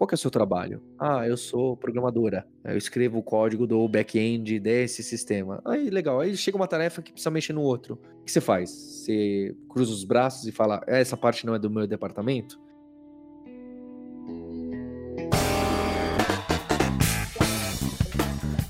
[0.00, 0.80] Qual que é o seu trabalho?
[0.98, 2.46] Ah, eu sou programadora.
[2.64, 5.60] Eu escrevo o código do back-end desse sistema.
[5.62, 6.20] Aí, legal.
[6.20, 8.00] Aí chega uma tarefa que precisa mexer no outro.
[8.18, 8.70] O que você faz?
[8.70, 12.58] Você cruza os braços e fala: essa parte não é do meu departamento?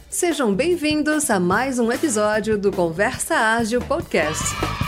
[0.09, 4.80] Sejam bem-vindos a mais um episódio do Conversa Ágil Podcast.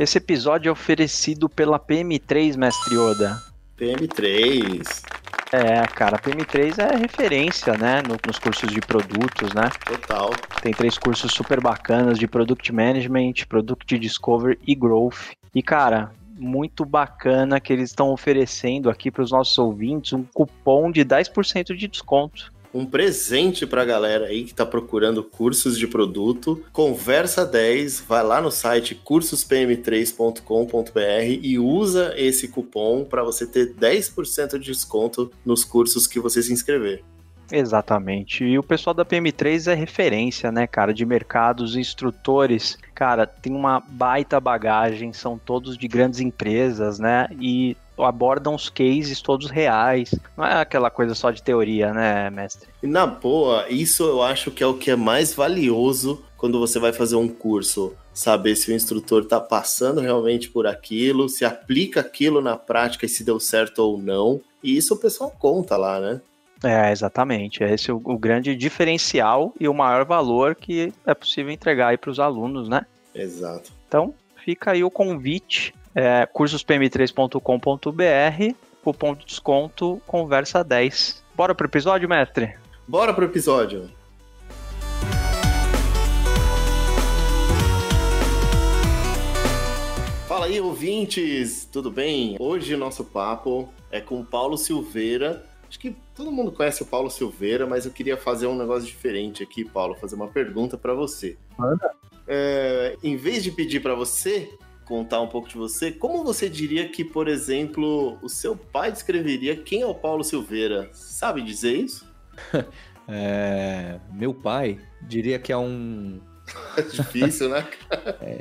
[0.00, 3.38] Esse episódio é oferecido pela PM3, mestre Oda.
[3.76, 5.04] PM3.
[5.52, 9.68] É, cara, a PM3 é referência, né, no, nos cursos de produtos, né?
[9.84, 10.30] Total.
[10.62, 15.34] Tem três cursos super bacanas de Product Management, Product Discovery e Growth.
[15.54, 20.90] E, cara, muito bacana que eles estão oferecendo aqui para os nossos ouvintes um cupom
[20.90, 25.86] de 10% de desconto um presente para a galera aí que está procurando cursos de
[25.86, 26.64] produto.
[26.72, 34.58] Conversa 10, vai lá no site cursospm3.com.br e usa esse cupom para você ter 10%
[34.58, 37.02] de desconto nos cursos que você se inscrever.
[37.52, 38.44] Exatamente.
[38.44, 42.78] E o pessoal da PM3 é referência, né, cara, de mercados, instrutores.
[42.94, 47.28] Cara, tem uma baita bagagem, são todos de grandes empresas, né?
[47.40, 50.14] E abordam os cases todos reais.
[50.36, 52.68] Não é aquela coisa só de teoria, né, mestre?
[52.82, 56.78] E na boa, isso eu acho que é o que é mais valioso quando você
[56.78, 57.94] vai fazer um curso.
[58.12, 63.08] Saber se o instrutor está passando realmente por aquilo, se aplica aquilo na prática e
[63.08, 64.40] se deu certo ou não.
[64.62, 66.20] E isso o pessoal conta lá, né?
[66.62, 67.62] É, exatamente.
[67.62, 71.96] Esse é o, o grande diferencial e o maior valor que é possível entregar aí
[71.96, 72.84] para os alunos, né?
[73.14, 73.72] Exato.
[73.88, 81.22] Então, fica aí o convite é, cursospm3.com.br, cupom de desconto conversa 10.
[81.34, 82.54] Bora pro episódio, mestre?
[82.86, 83.90] Bora pro episódio.
[90.26, 92.36] Fala aí, ouvintes, tudo bem?
[92.38, 95.44] Hoje o nosso papo é com o Paulo Silveira.
[95.68, 99.42] Acho que todo mundo conhece o Paulo Silveira, mas eu queria fazer um negócio diferente
[99.42, 101.36] aqui, Paulo, fazer uma pergunta para você.
[101.58, 101.90] Manda.
[102.26, 104.48] É, em vez de pedir para você
[104.90, 109.54] contar um pouco de você, como você diria que, por exemplo, o seu pai descreveria
[109.56, 110.90] quem é o Paulo Silveira?
[110.92, 112.04] Sabe dizer isso?
[113.06, 116.20] é, meu pai diria que é um.
[116.90, 117.64] Difícil, né?
[118.20, 118.40] é,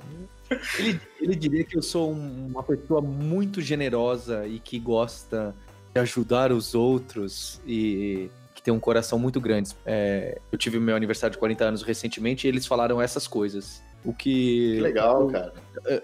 [0.80, 5.56] ele, ele diria que eu sou uma pessoa muito generosa e que gosta
[5.94, 9.76] de ajudar os outros e que tem um coração muito grande.
[9.86, 13.84] É, eu tive meu aniversário de 40 anos recentemente e eles falaram essas coisas.
[14.04, 14.76] O que.
[14.76, 15.54] Que legal, eu, cara.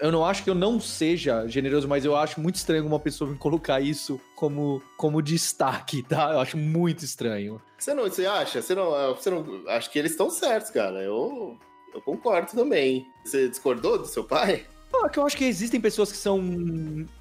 [0.00, 3.30] Eu não acho que eu não seja generoso, mas eu acho muito estranho uma pessoa
[3.30, 6.32] me colocar isso como, como destaque, tá?
[6.32, 7.60] Eu acho muito estranho.
[7.78, 8.60] Você não, você acha?
[8.60, 9.44] Você não, você não.
[9.68, 11.02] Acho que eles estão certos, cara.
[11.02, 11.56] Eu,
[11.94, 13.06] eu concordo também.
[13.24, 14.66] Você discordou do seu pai?
[14.94, 16.40] Ah, que eu acho que existem pessoas que são.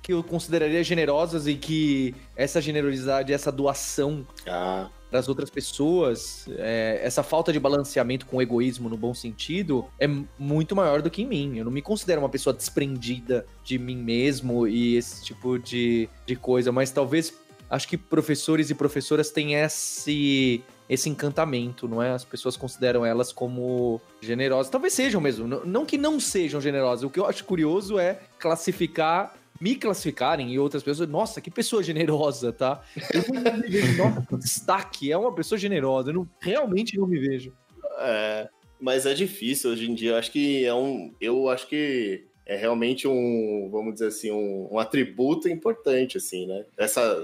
[0.02, 6.46] que eu consideraria generosas e que essa generosidade, essa doação ah para as outras pessoas,
[6.58, 10.08] é, essa falta de balanceamento com o egoísmo no bom sentido é
[10.38, 11.58] muito maior do que em mim.
[11.58, 16.36] Eu não me considero uma pessoa desprendida de mim mesmo e esse tipo de, de
[16.36, 17.34] coisa, mas talvez
[17.70, 22.12] acho que professores e professoras têm esse esse encantamento, não é?
[22.12, 24.70] As pessoas consideram elas como generosas.
[24.70, 27.04] Talvez sejam mesmo, não que não sejam generosas.
[27.04, 31.82] O que eu acho curioso é classificar me classificarem e outras pessoas, nossa, que pessoa
[31.82, 32.84] generosa, tá?
[33.14, 37.20] Eu não me vejo, nossa, destaque, é uma pessoa generosa, eu não, realmente não me
[37.20, 37.54] vejo.
[38.00, 38.50] É,
[38.80, 42.56] mas é difícil hoje em dia, eu acho que é um, eu acho que é
[42.56, 46.66] realmente um, vamos dizer assim, um, um, atributo importante, assim, né?
[46.78, 47.20] Essa,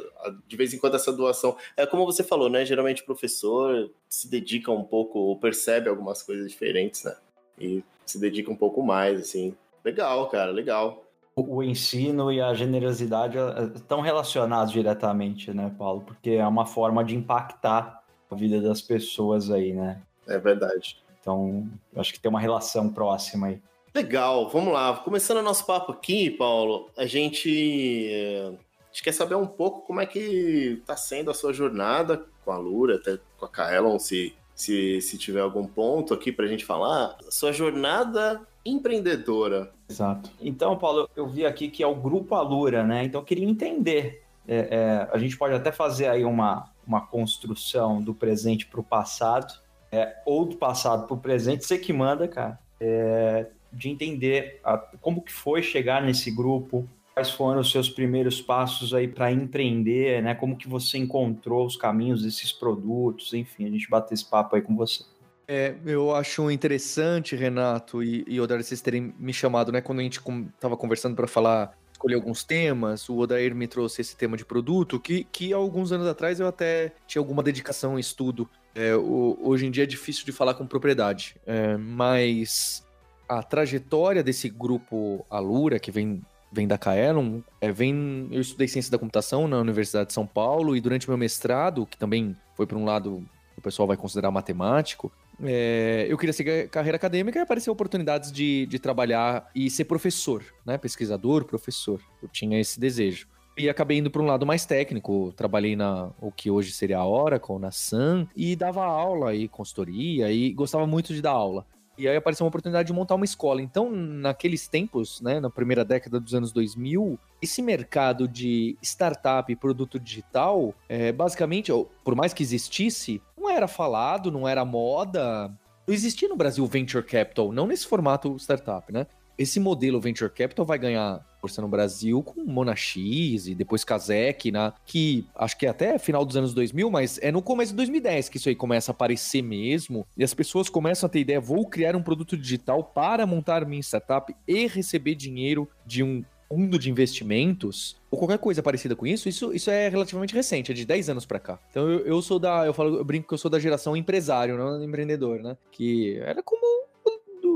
[0.48, 2.66] de vez em quando essa doação, é como você falou, né?
[2.66, 7.16] Geralmente o professor se dedica um pouco, ou percebe algumas coisas diferentes, né?
[7.60, 9.56] E se dedica um pouco mais, assim.
[9.86, 11.06] Legal, cara, legal
[11.36, 16.02] o ensino e a generosidade eh, estão relacionados diretamente, né, Paulo?
[16.02, 20.02] Porque é uma forma de impactar a vida das pessoas aí, né?
[20.28, 21.02] É verdade.
[21.20, 23.62] Então, acho que tem uma relação próxima aí.
[23.94, 24.98] Legal, vamos lá.
[24.98, 29.82] Começando o nosso papo aqui, Paulo, a gente, eh, a gente quer saber um pouco
[29.82, 34.00] como é que está sendo a sua jornada com a Lura, até com a Kaelon,
[34.00, 37.18] se, se, se tiver algum ponto aqui para a gente falar.
[37.28, 39.72] A sua jornada empreendedora.
[39.90, 40.32] Exato.
[40.40, 43.04] Então, Paulo, eu vi aqui que é o Grupo Alura, né?
[43.04, 44.24] Então, eu queria entender.
[44.48, 48.84] É, é, a gente pode até fazer aí uma, uma construção do presente para o
[48.84, 49.54] passado,
[49.92, 52.60] é, ou do passado para o presente, você que manda, cara.
[52.80, 58.42] É, de entender a, como que foi chegar nesse grupo, quais foram os seus primeiros
[58.42, 60.34] passos aí para empreender, né?
[60.34, 64.62] Como que você encontrou os caminhos desses produtos, enfim, a gente bater esse papo aí
[64.62, 65.04] com você.
[65.54, 69.82] É, eu acho interessante, Renato e, e Odair, vocês terem me chamado, né?
[69.82, 70.22] Quando a gente
[70.56, 74.98] estava conversando para falar, escolher alguns temas, o Odair me trouxe esse tema de produto,
[74.98, 78.50] que, que alguns anos atrás eu até tinha alguma dedicação em estudo.
[78.74, 82.88] É, o, hoje em dia é difícil de falar com propriedade, é, mas
[83.28, 88.90] a trajetória desse grupo Alura, que vem vem da Kaelon, é, vem, eu estudei ciência
[88.90, 92.78] da computação na Universidade de São Paulo e durante meu mestrado, que também foi por
[92.78, 93.26] um lado
[93.58, 95.12] o pessoal vai considerar matemático,
[95.44, 100.44] é, eu queria seguir carreira acadêmica e apareceu oportunidades de, de trabalhar e ser professor,
[100.66, 100.78] né?
[100.78, 102.00] Pesquisador, professor.
[102.22, 103.28] Eu tinha esse desejo.
[103.58, 105.34] E acabei indo para um lado mais técnico.
[105.36, 110.32] Trabalhei na o que hoje seria a Oracle, na Sun, e dava aula e consultoria,
[110.32, 111.66] e gostava muito de dar aula.
[111.98, 113.62] E aí apareceu uma oportunidade de montar uma escola.
[113.62, 119.56] Então, naqueles tempos, né, na primeira década dos anos 2000, esse mercado de startup e
[119.56, 121.72] produto digital, é, basicamente,
[122.04, 125.52] por mais que existisse, não era falado, não era moda.
[125.88, 129.08] Não existia no Brasil venture capital, não nesse formato startup, né?
[129.38, 134.72] Esse modelo venture capital vai ganhar força no Brasil com Monax e depois Kazek, né?
[134.86, 138.30] que acho que é até final dos anos 2000, mas é no começo de 2010
[138.30, 141.68] que isso aí começa a aparecer mesmo, e as pessoas começam a ter ideia, vou
[141.68, 146.92] criar um produto digital para montar minha startup e receber dinheiro de um fundo de
[146.92, 151.10] investimentos, ou qualquer coisa parecida com isso, isso, isso é relativamente recente, é de 10
[151.10, 151.58] anos para cá.
[151.70, 154.58] Então eu, eu sou da, eu falo, eu brinco que eu sou da geração empresário,
[154.58, 155.56] não empreendedor, né?
[155.72, 156.62] Que era como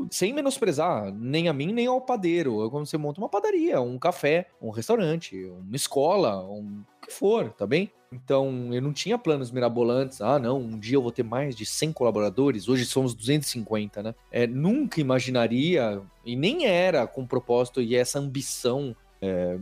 [0.10, 2.66] sem menosprezar nem a mim, nem ao padeiro.
[2.66, 7.14] É como você monta uma padaria, um café, um restaurante, uma escola, um o que
[7.14, 7.92] for, tá bem?
[8.16, 10.22] Então, eu não tinha planos mirabolantes.
[10.22, 12.70] Ah, não, um dia eu vou ter mais de 100 colaboradores.
[12.70, 14.16] Hoje somos 250, né?
[14.32, 19.58] É, nunca imaginaria, e nem era com propósito e essa ambição é,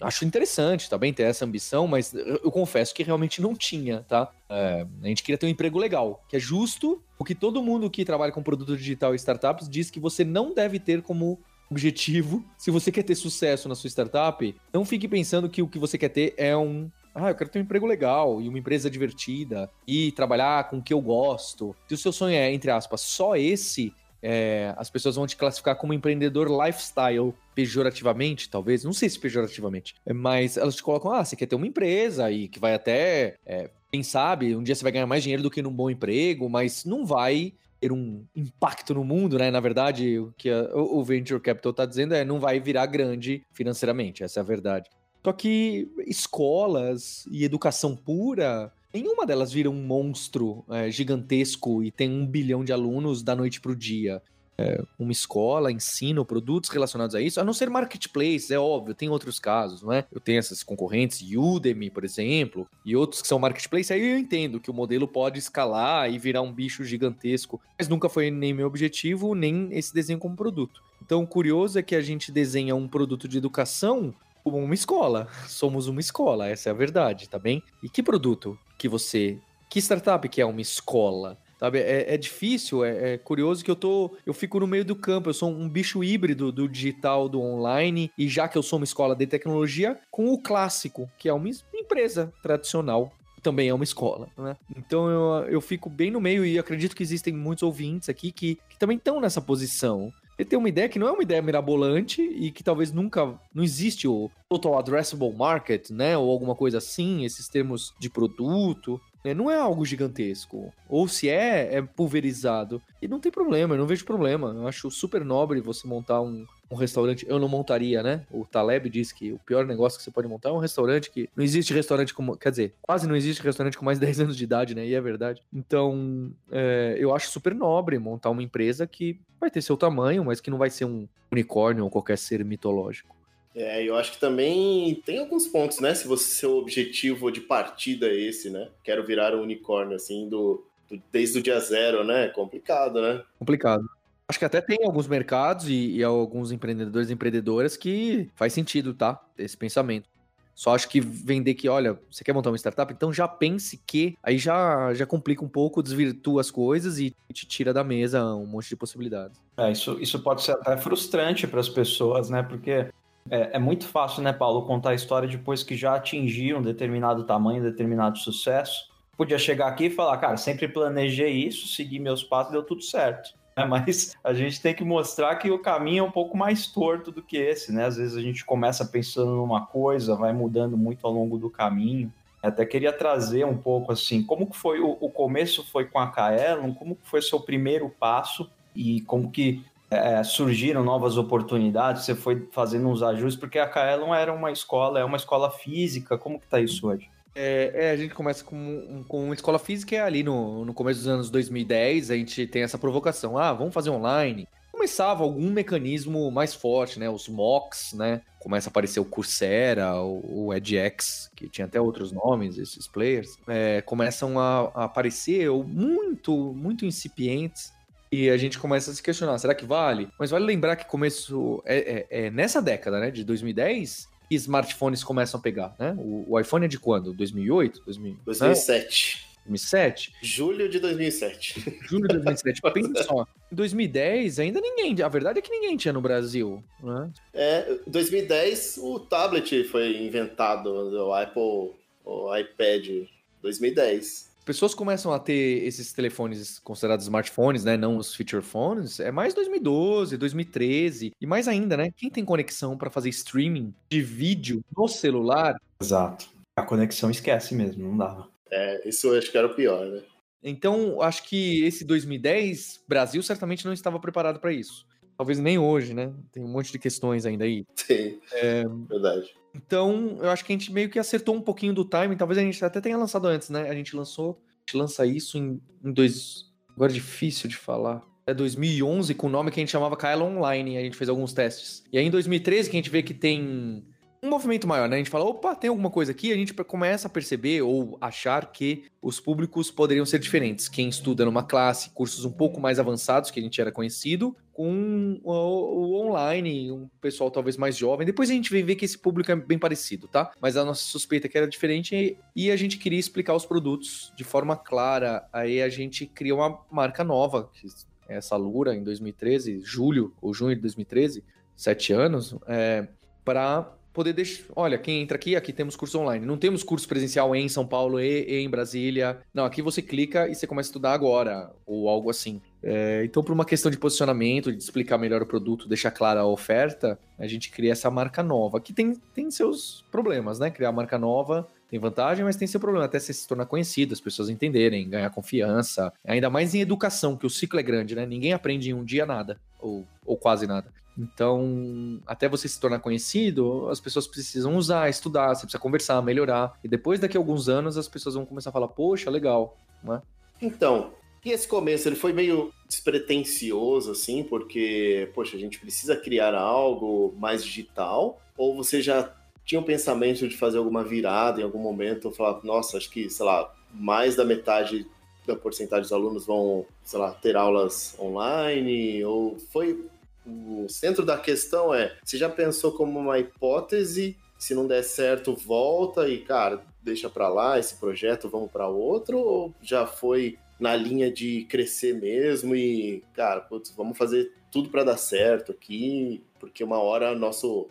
[0.00, 4.30] acho interessante também ter essa ambição, mas eu confesso que realmente não tinha, tá?
[4.48, 7.90] É, a gente queria ter um emprego legal, que é justo o que todo mundo
[7.90, 11.38] que trabalha com produto digital e startups diz que você não deve ter como
[11.70, 12.44] objetivo.
[12.56, 15.98] Se você quer ter sucesso na sua startup, não fique pensando que o que você
[15.98, 19.70] quer ter é um ah, eu quero ter um emprego legal e uma empresa divertida
[19.86, 21.74] e trabalhar com o que eu gosto.
[21.88, 25.76] Se o seu sonho é, entre aspas, só esse, é, as pessoas vão te classificar
[25.76, 31.36] como empreendedor lifestyle, pejorativamente, talvez, não sei se pejorativamente, mas elas te colocam, ah, você
[31.36, 34.92] quer ter uma empresa e que vai até, é, quem sabe, um dia você vai
[34.92, 39.04] ganhar mais dinheiro do que num bom emprego, mas não vai ter um impacto no
[39.04, 39.50] mundo, né?
[39.50, 43.44] Na verdade, o que a, o Venture Capital está dizendo é não vai virar grande
[43.52, 44.90] financeiramente, essa é a verdade.
[45.24, 52.10] Só que escolas e educação pura Nenhuma delas vira um monstro é, gigantesco e tem
[52.10, 54.22] um bilhão de alunos da noite para o dia.
[54.60, 59.08] É, uma escola ensina produtos relacionados a isso, a não ser marketplace, é óbvio, tem
[59.08, 60.04] outros casos, não é?
[60.10, 64.58] Eu tenho essas concorrentes, Udemy, por exemplo, e outros que são marketplace, aí eu entendo
[64.58, 68.66] que o modelo pode escalar e virar um bicho gigantesco, mas nunca foi nem meu
[68.66, 70.82] objetivo, nem esse desenho como produto.
[71.04, 74.12] Então, o curioso é que a gente desenha um produto de educação
[74.50, 75.28] como uma escola.
[75.46, 77.62] Somos uma escola, essa é a verdade, tá bem?
[77.82, 78.58] E que produto?
[78.78, 79.38] que você.
[79.68, 81.36] Que startup que é uma escola?
[81.58, 84.16] Sabe, é, é difícil, é, é, curioso que eu tô.
[84.24, 88.12] Eu fico no meio do campo, eu sou um bicho híbrido do digital, do online,
[88.16, 91.50] e já que eu sou uma escola de tecnologia, com o clássico, que é uma
[91.74, 93.12] empresa tradicional.
[93.42, 94.56] Também é uma escola, né?
[94.76, 98.58] Então eu, eu fico bem no meio e acredito que existem muitos ouvintes aqui que,
[98.68, 100.12] que também estão nessa posição.
[100.38, 103.64] Ele tem uma ideia que não é uma ideia mirabolante e que talvez nunca não
[103.64, 109.34] existe o total addressable market, né, ou alguma coisa assim, esses termos de produto, né?
[109.34, 110.72] não é algo gigantesco.
[110.88, 112.80] Ou se é, é pulverizado.
[113.00, 114.52] E não tem problema, eu não vejo problema.
[114.54, 117.26] Eu acho super nobre você montar um, um restaurante.
[117.28, 118.24] Eu não montaria, né?
[118.30, 121.28] O Taleb diz que o pior negócio que você pode montar é um restaurante que.
[121.36, 122.36] Não existe restaurante como.
[122.36, 124.86] Quer dizer, quase não existe restaurante com mais de 10 anos de idade, né?
[124.86, 125.42] E é verdade.
[125.52, 130.40] Então, é, eu acho super nobre montar uma empresa que vai ter seu tamanho, mas
[130.40, 133.17] que não vai ser um unicórnio ou qualquer ser mitológico.
[133.58, 135.92] É, eu acho que também tem alguns pontos, né?
[135.92, 138.68] Se você seu objetivo de partida é esse, né?
[138.84, 142.26] Quero virar um unicórnio, assim, do, do desde o dia zero, né?
[142.26, 143.22] É complicado, né?
[143.38, 143.84] Complicado.
[144.28, 148.94] Acho que até tem alguns mercados e, e, alguns empreendedores e empreendedoras que faz sentido,
[148.94, 149.20] tá?
[149.36, 150.08] Esse pensamento.
[150.54, 152.92] Só acho que vender que, olha, você quer montar uma startup?
[152.92, 154.16] Então já pense que.
[154.22, 158.44] Aí já, já complica um pouco, desvirtua as coisas e te tira da mesa um
[158.44, 159.40] monte de possibilidades.
[159.56, 162.42] É, isso, isso pode ser até frustrante para as pessoas, né?
[162.42, 162.88] Porque
[163.30, 167.24] é, é, muito fácil, né, Paulo, contar a história depois que já atingiram um determinado
[167.24, 168.88] tamanho, determinado sucesso.
[169.16, 173.38] Podia chegar aqui e falar, cara, sempre planejei isso, segui meus passos, deu tudo certo.
[173.58, 173.64] né?
[173.64, 177.22] mas a gente tem que mostrar que o caminho é um pouco mais torto do
[177.22, 177.86] que esse, né?
[177.86, 182.12] Às vezes a gente começa pensando numa coisa, vai mudando muito ao longo do caminho.
[182.40, 186.06] Até queria trazer um pouco assim, como que foi o, o começo foi com a
[186.06, 192.14] Kaelon, como que foi seu primeiro passo e como que é, surgiram novas oportunidades, você
[192.14, 196.38] foi fazendo uns ajustes, porque a Kaelon era uma escola, é uma escola física, como
[196.38, 197.08] que tá isso hoje?
[197.34, 201.00] É, é, a gente começa com, com uma escola física e ali no, no começo
[201.00, 204.48] dos anos 2010 a gente tem essa provocação, ah, vamos fazer online.
[204.72, 207.10] Começava algum mecanismo mais forte, né?
[207.10, 208.20] Os mocks, né?
[208.38, 213.36] Começa a aparecer o Coursera, o, o edX, que tinha até outros nomes, esses players,
[213.48, 217.72] é, começam a, a aparecer muito, muito incipientes
[218.10, 220.08] e a gente começa a se questionar, será que vale?
[220.18, 225.04] Mas vale lembrar que começo é, é, é nessa década, né, de 2010, que smartphones
[225.04, 225.94] começam a pegar, né?
[225.98, 227.12] O, o iPhone é de quando?
[227.12, 227.82] 2008?
[227.84, 229.16] 2000, 2007.
[229.22, 229.28] Né?
[229.48, 230.12] 2007?
[230.20, 231.78] Julho de 2007.
[231.88, 232.60] Julho de 2007.
[232.72, 233.26] Pensa só.
[233.50, 235.00] Em 2010, ainda ninguém.
[235.02, 236.62] A verdade é que ninguém tinha no Brasil.
[236.82, 237.10] Né?
[237.32, 241.72] É, 2010 o tablet foi inventado, o Apple,
[242.04, 243.06] o iPad.
[243.40, 247.76] 2010 pessoas começam a ter esses telefones considerados smartphones, né?
[247.76, 251.12] Não os feature phones, é mais 2012, 2013.
[251.20, 251.90] E mais ainda, né?
[251.94, 255.60] Quem tem conexão para fazer streaming de vídeo no celular?
[255.78, 256.30] Exato.
[256.56, 258.26] A conexão esquece mesmo, não dava.
[258.50, 260.02] É, isso eu acho que era o pior, né?
[260.42, 264.86] Então, acho que esse 2010, Brasil certamente não estava preparado para isso.
[265.14, 266.10] Talvez nem hoje, né?
[266.32, 267.66] Tem um monte de questões ainda aí.
[267.74, 268.18] Sim.
[268.32, 268.64] É...
[268.88, 269.34] Verdade.
[269.66, 272.16] Então, eu acho que a gente meio que acertou um pouquinho do time.
[272.16, 273.68] Talvez a gente até tenha lançado antes, né?
[273.68, 276.46] A gente lançou, a gente lança isso em, em dois.
[276.74, 278.02] Agora é difícil de falar.
[278.26, 280.76] É 2011 com o nome que a gente chamava Kylo Online.
[280.76, 281.82] A gente fez alguns testes.
[281.92, 283.84] E aí em 2013 que a gente vê que tem
[284.22, 284.96] um movimento maior, né?
[284.96, 288.50] A gente fala, opa, tem alguma coisa aqui, a gente começa a perceber ou achar
[288.52, 290.68] que os públicos poderiam ser diferentes.
[290.68, 295.20] Quem estuda numa classe, cursos um pouco mais avançados, que a gente era conhecido, com
[295.22, 298.04] o, online, um pessoal talvez mais jovem.
[298.04, 300.32] Depois a gente vem ver que esse público é bem parecido, tá?
[300.40, 304.12] Mas a nossa suspeita é que era diferente e a gente queria explicar os produtos
[304.16, 305.28] de forma clara.
[305.32, 307.68] Aí a gente cria uma marca nova, que
[308.08, 311.22] é essa Lura, em 2013, julho ou junho de 2013,
[311.54, 312.88] sete anos, é,
[313.24, 314.44] para poder deixar.
[314.54, 316.24] Olha, quem entra aqui, aqui temos curso online.
[316.24, 319.18] Não temos curso presencial em São Paulo e, e em Brasília.
[319.32, 322.40] Não, aqui você clica e você começa a estudar agora, ou algo assim.
[322.62, 326.26] É, então, por uma questão de posicionamento, de explicar melhor o produto, deixar clara a
[326.26, 330.50] oferta, a gente cria essa marca nova, que tem, tem seus problemas, né?
[330.50, 334.00] Criar marca nova tem vantagem, mas tem seu problema até você se tornar conhecido, as
[334.00, 335.92] pessoas entenderem, ganhar confiança.
[336.04, 338.06] Ainda mais em educação, que o ciclo é grande, né?
[338.06, 340.72] Ninguém aprende em um dia nada, ou, ou quase nada.
[340.98, 346.58] Então, até você se tornar conhecido, as pessoas precisam usar, estudar, você precisa conversar, melhorar.
[346.62, 350.02] E depois, daqui a alguns anos, as pessoas vão começar a falar, poxa, legal, né?
[350.42, 350.90] Então,
[351.24, 357.14] e esse começo, ele foi meio despretensioso, assim, porque, poxa, a gente precisa criar algo
[357.16, 358.20] mais digital?
[358.36, 359.14] Ou você já
[359.44, 363.08] tinha o um pensamento de fazer alguma virada em algum momento, falar, nossa, acho que,
[363.08, 364.86] sei lá, mais da metade
[365.26, 369.04] da porcentagem dos alunos vão, sei lá, ter aulas online?
[369.04, 369.86] Ou foi
[370.28, 374.16] o centro da questão é: você já pensou como uma hipótese?
[374.38, 379.18] Se não der certo, volta e, cara, deixa para lá esse projeto, vamos para outro?
[379.18, 384.84] Ou já foi na linha de crescer mesmo e, cara, putz, vamos fazer tudo para
[384.84, 387.68] dar certo aqui, porque uma hora nosso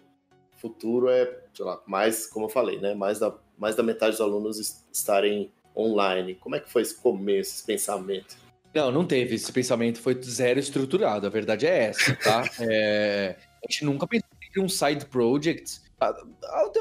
[0.58, 4.22] futuro é, sei lá, mais, como eu falei, né, mais da, mais da metade dos
[4.22, 6.36] alunos estarem online.
[6.36, 8.38] Como é que foi esse começo, esse pensamento?
[8.78, 9.36] Não, não teve.
[9.36, 11.26] Esse pensamento foi zero estruturado.
[11.26, 12.44] A verdade é essa, tá?
[12.62, 15.82] é, a gente nunca pensou em um side project.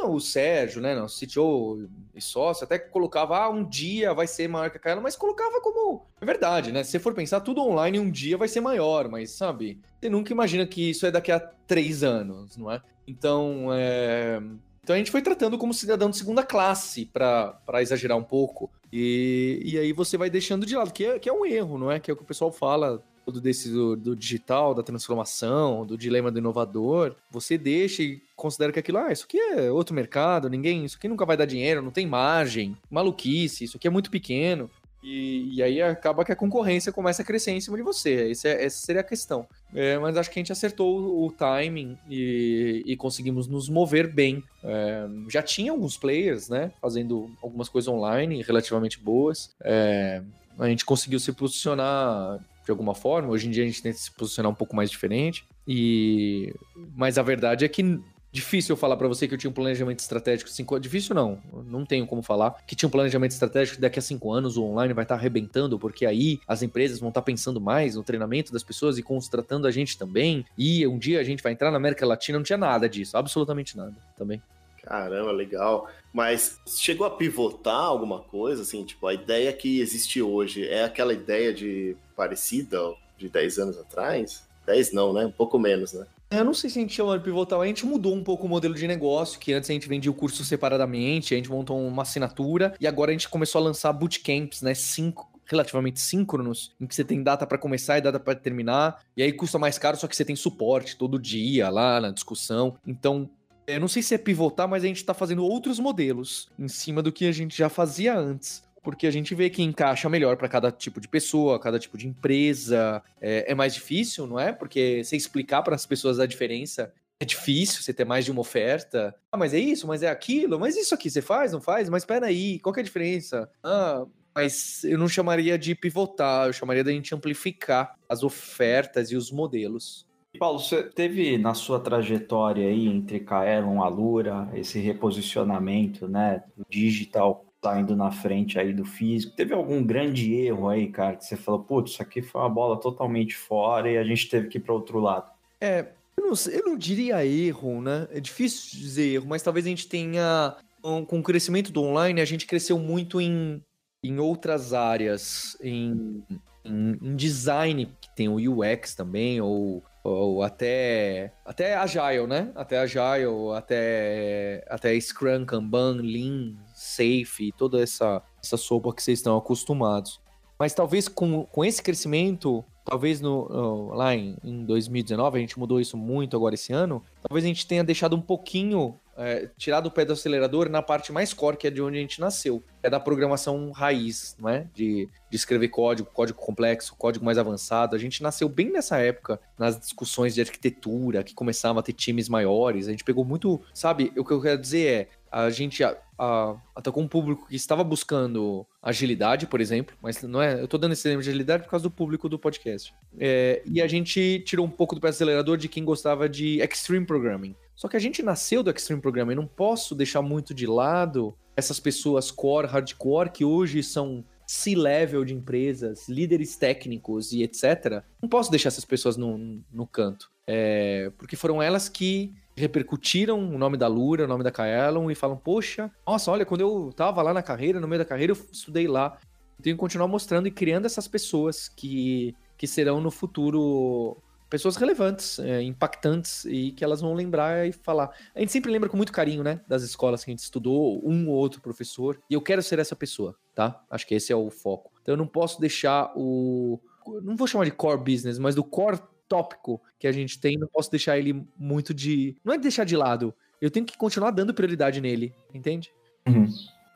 [0.04, 4.70] O Sérgio, né, nosso CTO e sócio, até colocava, ah, um dia vai ser maior
[4.70, 6.06] que a Kaela, mas colocava como.
[6.20, 6.84] É verdade, né?
[6.84, 9.80] Se você for pensar, tudo online um dia vai ser maior, mas sabe?
[9.98, 12.82] Você nunca imagina que isso é daqui a três anos, não é?
[13.08, 14.38] Então, é...
[14.84, 18.70] Então a gente foi tratando como cidadão de segunda classe, para exagerar um pouco.
[18.92, 21.90] E, e aí você vai deixando de lado, que é, que é um erro, não
[21.90, 21.98] é?
[21.98, 25.98] Que é o que o pessoal fala tudo desse do, do, digital, da transformação, do
[25.98, 30.48] dilema do inovador, você deixa e considera que aquilo, ah, isso aqui é outro mercado,
[30.48, 34.12] ninguém, isso aqui nunca vai dar dinheiro, não tem margem, maluquice, isso aqui é muito
[34.12, 34.70] pequeno.
[35.08, 38.32] E, e, aí acaba que a concorrência começa a crescer em cima de você.
[38.44, 39.46] É, essa seria a questão.
[39.72, 44.12] É, mas acho que a gente acertou o, o timing e, e, conseguimos nos mover
[44.12, 44.42] bem.
[44.64, 46.72] É, já tinha alguns players, né?
[46.82, 49.54] Fazendo algumas coisas online relativamente boas.
[49.62, 50.24] É,
[50.58, 53.28] a gente conseguiu se posicionar de alguma forma.
[53.28, 55.44] Hoje em dia a gente tenta se posicionar um pouco mais diferente.
[55.68, 56.52] E
[56.96, 58.00] mas a verdade é que
[58.36, 61.86] Difícil eu falar para você que eu tinha um planejamento estratégico cinco Difícil não, não
[61.86, 62.54] tenho como falar.
[62.66, 65.78] Que tinha um planejamento estratégico daqui a cinco anos o online vai estar tá arrebentando,
[65.78, 69.66] porque aí as empresas vão estar tá pensando mais no treinamento das pessoas e contratando
[69.66, 70.44] a gente também.
[70.58, 73.74] E um dia a gente vai entrar na América Latina, não tinha nada disso, absolutamente
[73.74, 74.42] nada também.
[74.82, 75.88] Caramba, legal.
[76.12, 81.14] Mas chegou a pivotar alguma coisa, assim, tipo, a ideia que existe hoje é aquela
[81.14, 82.78] ideia de parecida
[83.16, 84.46] de 10 anos atrás?
[84.66, 85.24] 10 não, né?
[85.24, 86.06] Um pouco menos, né?
[86.28, 88.48] Eu não sei se a gente chama de pivotal, a gente mudou um pouco o
[88.48, 92.02] modelo de negócio, que antes a gente vendia o curso separadamente, a gente montou uma
[92.02, 94.74] assinatura e agora a gente começou a lançar bootcamps, né?
[94.74, 99.22] Cinco, relativamente síncronos, em que você tem data para começar e data para terminar, e
[99.22, 102.76] aí custa mais caro, só que você tem suporte todo dia lá na discussão.
[102.84, 103.30] Então,
[103.64, 107.02] eu não sei se é pivotar, mas a gente está fazendo outros modelos em cima
[107.02, 110.48] do que a gente já fazia antes porque a gente vê que encaixa melhor para
[110.48, 113.02] cada tipo de pessoa, cada tipo de empresa.
[113.20, 114.52] É, é mais difícil, não é?
[114.52, 118.42] Porque você explicar para as pessoas a diferença é difícil você ter mais de uma
[118.42, 119.12] oferta.
[119.32, 121.88] Ah, mas é isso, mas é aquilo, mas isso aqui você faz, não faz?
[121.88, 123.50] Mas aí, qual que é a diferença?
[123.60, 129.16] Ah, mas eu não chamaria de pivotar, eu chamaria da gente amplificar as ofertas e
[129.16, 130.06] os modelos.
[130.38, 137.96] Paulo, você teve na sua trajetória aí entre Kaelon, Alura, esse reposicionamento, né, digital saindo
[137.96, 139.34] na frente aí do físico.
[139.34, 142.78] Teve algum grande erro aí, cara, que você falou, putz, isso aqui foi uma bola
[142.78, 145.28] totalmente fora e a gente teve que ir para outro lado?
[145.60, 148.06] É, eu não, eu não, diria erro, né?
[148.12, 152.24] É difícil dizer erro, mas talvez a gente tenha, com o crescimento do online, a
[152.24, 153.60] gente cresceu muito em,
[154.00, 156.22] em outras áreas, em,
[156.64, 162.52] em, em design, que tem o UX também, ou ou até até agile, né?
[162.54, 166.54] Até agile, até até Scrum, Kanban, Lean,
[166.96, 170.20] Safe, toda essa essa sopa que vocês estão acostumados.
[170.58, 175.80] Mas talvez com, com esse crescimento, talvez no, lá em, em 2019, a gente mudou
[175.80, 179.90] isso muito agora esse ano, talvez a gente tenha deixado um pouquinho é, tirado o
[179.90, 182.62] pé do acelerador na parte mais core, que é de onde a gente nasceu.
[182.82, 184.68] É da programação raiz, não é?
[184.74, 187.96] De, de escrever código, código complexo, código mais avançado.
[187.96, 192.28] A gente nasceu bem nessa época, nas discussões de arquitetura, que começavam a ter times
[192.28, 192.88] maiores.
[192.88, 193.60] A gente pegou muito.
[193.72, 195.08] Sabe, o que eu quero dizer é.
[195.36, 200.40] A gente a, a, atacou um público que estava buscando agilidade, por exemplo, mas não
[200.40, 200.58] é.
[200.62, 202.94] Eu tô dando esse exemplo de agilidade por causa do público do podcast.
[203.18, 206.62] É, e a gente tirou um pouco do pé do acelerador de quem gostava de
[206.62, 207.54] extreme programming.
[207.74, 211.78] Só que a gente nasceu do Extreme Programming, não posso deixar muito de lado essas
[211.78, 218.02] pessoas core, hardcore, que hoje são C-level de empresas, líderes técnicos e etc.
[218.22, 220.30] Não posso deixar essas pessoas no, no canto.
[220.46, 225.14] É, porque foram elas que repercutiram o nome da Lura, o nome da Kaelon e
[225.14, 228.46] falam: Poxa, nossa, olha, quando eu tava lá na carreira, no meio da carreira, eu
[228.50, 229.18] estudei lá.
[229.62, 234.16] Tenho que continuar mostrando e criando essas pessoas que, que serão no futuro
[234.48, 238.10] pessoas relevantes, é, impactantes e que elas vão lembrar e falar.
[238.34, 241.28] A gente sempre lembra com muito carinho, né, das escolas que a gente estudou, um
[241.28, 243.82] ou outro professor, e eu quero ser essa pessoa, tá?
[243.90, 244.92] Acho que esse é o foco.
[245.02, 246.78] Então eu não posso deixar o
[247.22, 250.68] não vou chamar de core business, mas do core tópico que a gente tem, não
[250.68, 253.34] posso deixar ele muito de, não é deixar de lado.
[253.60, 255.92] Eu tenho que continuar dando prioridade nele, entende?
[256.26, 256.46] Uhum.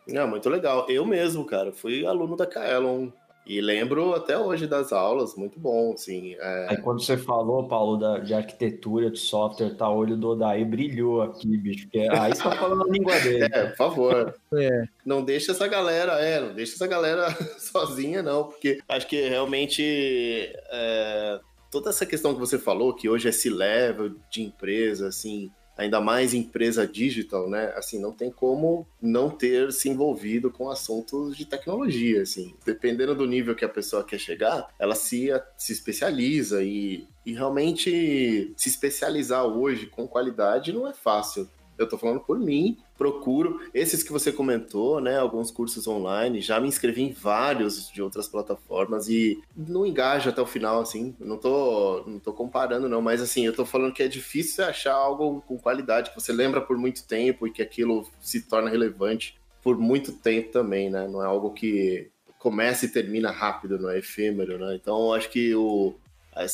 [0.08, 0.86] Não, muito legal.
[0.88, 3.10] Eu mesmo, cara, fui aluno da Kaelon
[3.46, 6.34] e lembro até hoje das aulas, muito bom, assim.
[6.38, 6.66] É...
[6.70, 10.64] Aí quando você falou, Paulo, da, de arquitetura, de software, tá, o olho do Odaí
[10.64, 13.48] brilhou aqui, bicho, porque aí você tá falando a língua dele.
[13.52, 14.34] É, por favor.
[14.54, 14.84] É.
[15.04, 19.82] Não deixa essa galera, é, não deixa essa galera sozinha, não, porque acho que realmente
[20.70, 21.40] é,
[21.70, 26.34] toda essa questão que você falou, que hoje é C-level de empresa, assim, ainda mais
[26.34, 27.72] empresa digital, né?
[27.74, 32.54] Assim, não tem como não ter se envolvido com assuntos de tecnologia, assim.
[32.66, 38.52] Dependendo do nível que a pessoa quer chegar, ela se, se especializa e, e realmente
[38.56, 41.48] se especializar hoje com qualidade não é fácil
[41.82, 46.60] eu tô falando por mim, procuro esses que você comentou, né, alguns cursos online, já
[46.60, 51.38] me inscrevi em vários de outras plataformas e não engaja até o final, assim, não
[51.38, 55.42] tô, não tô comparando não, mas assim, eu tô falando que é difícil achar algo
[55.42, 59.78] com qualidade, que você lembra por muito tempo e que aquilo se torna relevante por
[59.78, 64.58] muito tempo também, né, não é algo que começa e termina rápido, não é efêmero,
[64.58, 65.94] né, então acho que o,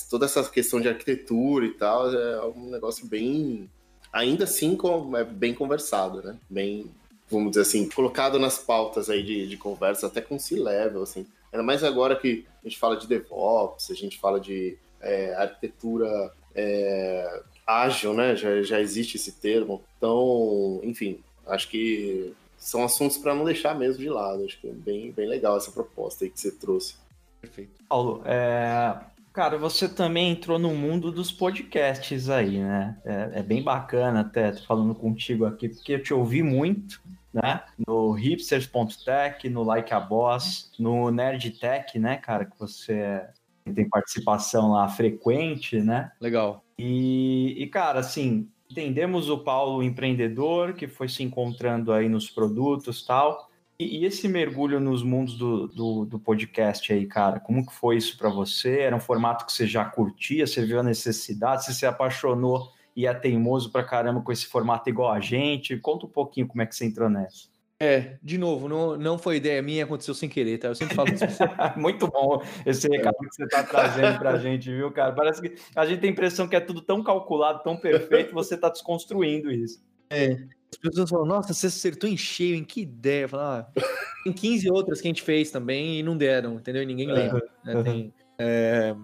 [0.09, 3.69] toda essa questão de arquitetura e tal é um negócio bem
[4.17, 4.79] ainda assim
[5.17, 6.37] é bem conversado, né?
[6.49, 6.91] Bem,
[7.31, 11.27] vamos dizer assim, colocado nas pautas aí de, de conversa, até com C-level, assim.
[11.53, 16.33] Ainda mais agora que a gente fala de DevOps, a gente fala de é, arquitetura
[16.55, 18.35] é, ágil, né?
[18.35, 19.83] Já, já existe esse termo.
[19.99, 24.45] Então, enfim, acho que são assuntos para não deixar mesmo de lado.
[24.45, 26.95] Acho que é bem, bem legal essa proposta aí que você trouxe.
[27.41, 27.85] Perfeito.
[27.87, 28.99] Paulo, é,
[29.37, 32.97] Cara, você também entrou no mundo dos podcasts aí, né?
[33.05, 37.03] É, é bem bacana até falando contigo aqui, porque eu te ouvi muito,
[37.35, 37.63] né?
[37.87, 42.47] No hipsters.tech, no Like a Boss, no Nerdtech, né, cara?
[42.47, 43.27] Que você
[43.75, 46.11] tem participação lá frequente, né?
[46.19, 46.65] Legal.
[46.79, 53.05] E, e, cara, assim, entendemos o Paulo empreendedor que foi se encontrando aí nos produtos
[53.05, 53.51] tal.
[53.79, 57.97] E, e esse mergulho nos mundos do, do, do, podcast aí, cara, como que foi
[57.97, 58.81] isso para você?
[58.81, 60.47] Era um formato que você já curtia?
[60.47, 61.65] Você viu a necessidade?
[61.65, 65.77] Você se apaixonou e é teimoso pra caramba com esse formato igual a gente?
[65.77, 67.55] Conta um pouquinho como é que você entrou nessa.
[67.79, 70.69] É, de novo, não, não foi ideia minha, aconteceu sem querer, tá?
[70.69, 71.25] Eu sempre falo isso.
[71.77, 75.13] Muito bom esse recado que você tá trazendo pra gente, viu, cara?
[75.13, 78.57] Parece que a gente tem a impressão que é tudo tão calculado, tão perfeito, você
[78.57, 79.85] tá desconstruindo isso.
[80.11, 80.39] É.
[80.71, 83.29] As pessoas falam, nossa, você acertou em cheio, em que ideia?
[83.29, 83.83] Falar, ah,
[84.25, 86.83] tem 15 outras que a gente fez também e não deram, entendeu?
[86.83, 87.43] E ninguém lembra.
[87.65, 87.83] Né?
[87.83, 88.95] Tem, é...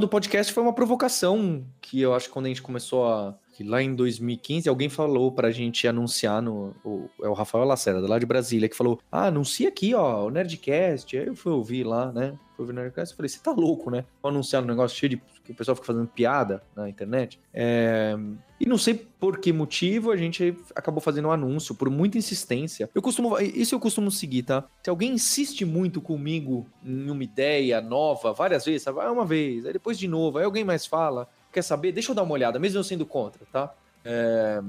[0.00, 3.62] do podcast foi uma provocação que eu acho que quando a gente começou a que
[3.62, 6.74] lá em 2015 alguém falou pra gente anunciar no.
[6.84, 10.30] O, é o Rafael Lacerda, lá de Brasília, que falou: Ah, anuncia aqui, ó, o
[10.30, 11.16] Nerdcast.
[11.16, 12.36] Aí eu fui ouvir lá, né?
[12.56, 14.04] Fui ouvir o Nerdcast e falei: Você tá louco, né?
[14.20, 15.22] Vou anunciar um negócio cheio de.
[15.44, 17.38] Que o pessoal fica fazendo piada na internet.
[17.52, 18.16] É...
[18.58, 22.88] E não sei por que motivo a gente acabou fazendo um anúncio, por muita insistência.
[22.94, 23.38] Eu costumo.
[23.38, 24.64] Isso eu costumo seguir, tá?
[24.82, 29.00] Se alguém insiste muito comigo em uma ideia nova, várias vezes, sabe?
[29.00, 31.92] Ah, uma vez, aí depois de novo, aí alguém mais fala quer saber?
[31.92, 33.72] Deixa eu dar uma olhada, mesmo eu sendo contra, tá?
[34.04, 34.60] É,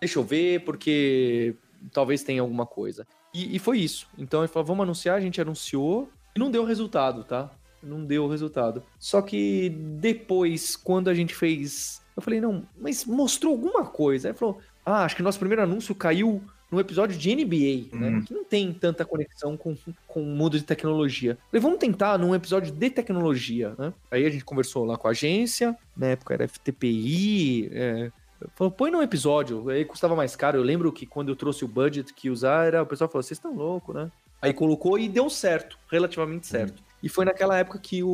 [0.00, 1.56] deixa eu ver, porque
[1.92, 3.06] talvez tenha alguma coisa.
[3.34, 4.06] E, e, foi isso.
[4.16, 7.50] Então ele falou, vamos anunciar, a gente anunciou e não deu resultado, tá?
[7.82, 8.82] Não deu resultado.
[8.98, 12.00] Só que depois, quando a gente fez.
[12.16, 14.28] Eu falei, não, mas mostrou alguma coisa.
[14.28, 16.42] Aí ele falou, ah, acho que nosso primeiro anúncio caiu
[16.72, 18.08] num episódio de NBA, né?
[18.08, 18.22] Hum.
[18.22, 21.36] Que não tem tanta conexão com, com o mundo de tecnologia.
[21.50, 23.92] Falei, vamos tentar num episódio de tecnologia, né?
[24.10, 28.10] Aí a gente conversou lá com a agência, na época era FTPI, é,
[28.54, 30.58] falou, põe num episódio, aí custava mais caro.
[30.58, 33.36] Eu lembro que quando eu trouxe o budget que usar, era, o pessoal falou, vocês
[33.36, 34.10] estão loucos, né?
[34.40, 36.80] Aí colocou e deu certo, relativamente certo.
[36.80, 36.91] Hum.
[37.02, 38.08] E foi naquela época que o,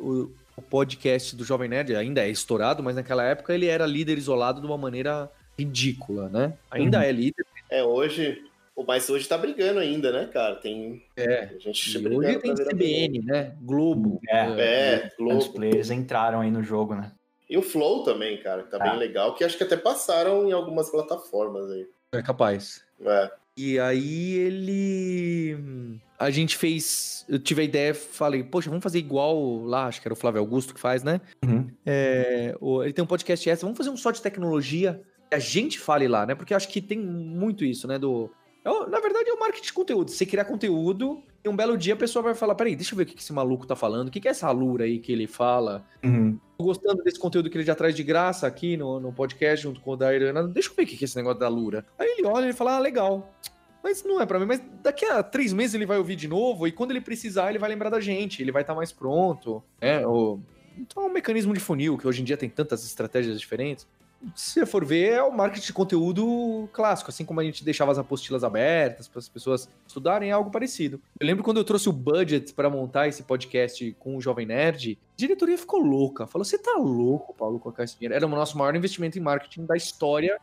[0.00, 4.16] o, o podcast do Jovem Nerd ainda é estourado, mas naquela época ele era líder
[4.18, 6.54] isolado de uma maneira ridícula, né?
[6.70, 7.04] Ainda uhum.
[7.04, 8.44] é líder, é, hoje.
[8.86, 10.56] Mas hoje tá brigando ainda, né, cara?
[10.56, 11.02] Tem.
[11.16, 11.50] É.
[11.54, 13.54] A gente e hoje tem CBN, né?
[13.60, 14.20] Globo.
[14.28, 15.38] É, é Globo.
[15.38, 17.12] Os players entraram aí no jogo, né?
[17.48, 18.90] E o Flow também, cara, que tá ah.
[18.90, 21.86] bem legal, que acho que até passaram em algumas plataformas aí.
[22.12, 22.82] É capaz.
[23.04, 23.30] É.
[23.56, 26.00] E aí ele.
[26.22, 27.24] A gente fez.
[27.28, 30.40] Eu tive a ideia, falei, poxa, vamos fazer igual lá, acho que era o Flávio
[30.40, 31.20] Augusto que faz, né?
[31.44, 31.68] Uhum.
[31.86, 35.02] É, ele tem um podcast essa, vamos fazer um só de tecnologia
[35.34, 36.34] a gente fale lá, né?
[36.34, 37.98] Porque eu acho que tem muito isso, né?
[37.98, 38.30] Do.
[38.64, 40.10] É na verdade, é o marketing de conteúdo.
[40.10, 43.04] Você criar conteúdo e um belo dia a pessoa vai falar: peraí, deixa eu ver
[43.04, 45.84] o que esse maluco tá falando, o que é essa lura aí que ele fala.
[46.04, 46.38] Uhum.
[46.58, 49.80] Tô gostando desse conteúdo que ele já traz de graça aqui no, no podcast junto
[49.80, 50.46] com o da Irana.
[50.46, 51.84] Deixa eu ver o que é esse negócio da lura.
[51.98, 53.34] Aí ele olha e fala: ah, legal.
[53.82, 54.46] Mas não é para mim.
[54.46, 57.58] Mas daqui a três meses ele vai ouvir de novo e quando ele precisar, ele
[57.58, 59.62] vai lembrar da gente, ele vai estar tá mais pronto.
[59.80, 60.38] É, o...
[60.78, 63.86] Então é um mecanismo de funil, que hoje em dia tem tantas estratégias diferentes
[64.34, 67.90] se você for ver, é o marketing de conteúdo clássico, assim como a gente deixava
[67.90, 71.00] as apostilas abertas para as pessoas estudarem, é algo parecido.
[71.18, 74.98] Eu lembro quando eu trouxe o budget para montar esse podcast com o Jovem Nerd,
[75.12, 76.26] a diretoria ficou louca.
[76.26, 78.14] Falou: você tá louco, Paulo, colocar esse dinheiro?
[78.14, 80.40] Era o nosso maior investimento em marketing da história.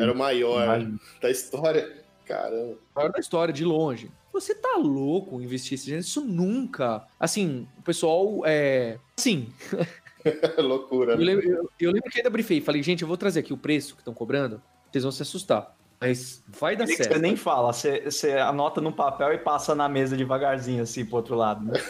[0.00, 0.86] Era o maior
[1.20, 1.99] da história.
[2.30, 2.76] Caramba.
[2.94, 4.08] Maior da história, de longe.
[4.32, 6.04] Você tá louco investir esse dinheiro?
[6.06, 7.04] Isso nunca.
[7.18, 8.98] Assim, o pessoal é.
[9.18, 9.52] Assim.
[10.58, 11.14] Loucura.
[11.14, 11.24] Eu né?
[11.24, 12.60] lembro, eu, eu lembro, que ainda briefei.
[12.60, 14.62] Falei, gente, eu vou trazer aqui o preço que estão cobrando.
[14.90, 15.74] Vocês vão se assustar.
[16.00, 17.12] Mas vai dar certo.
[17.12, 21.16] Você nem fala, você, você anota no papel e passa na mesa devagarzinho, assim, pro
[21.16, 21.80] outro lado, né?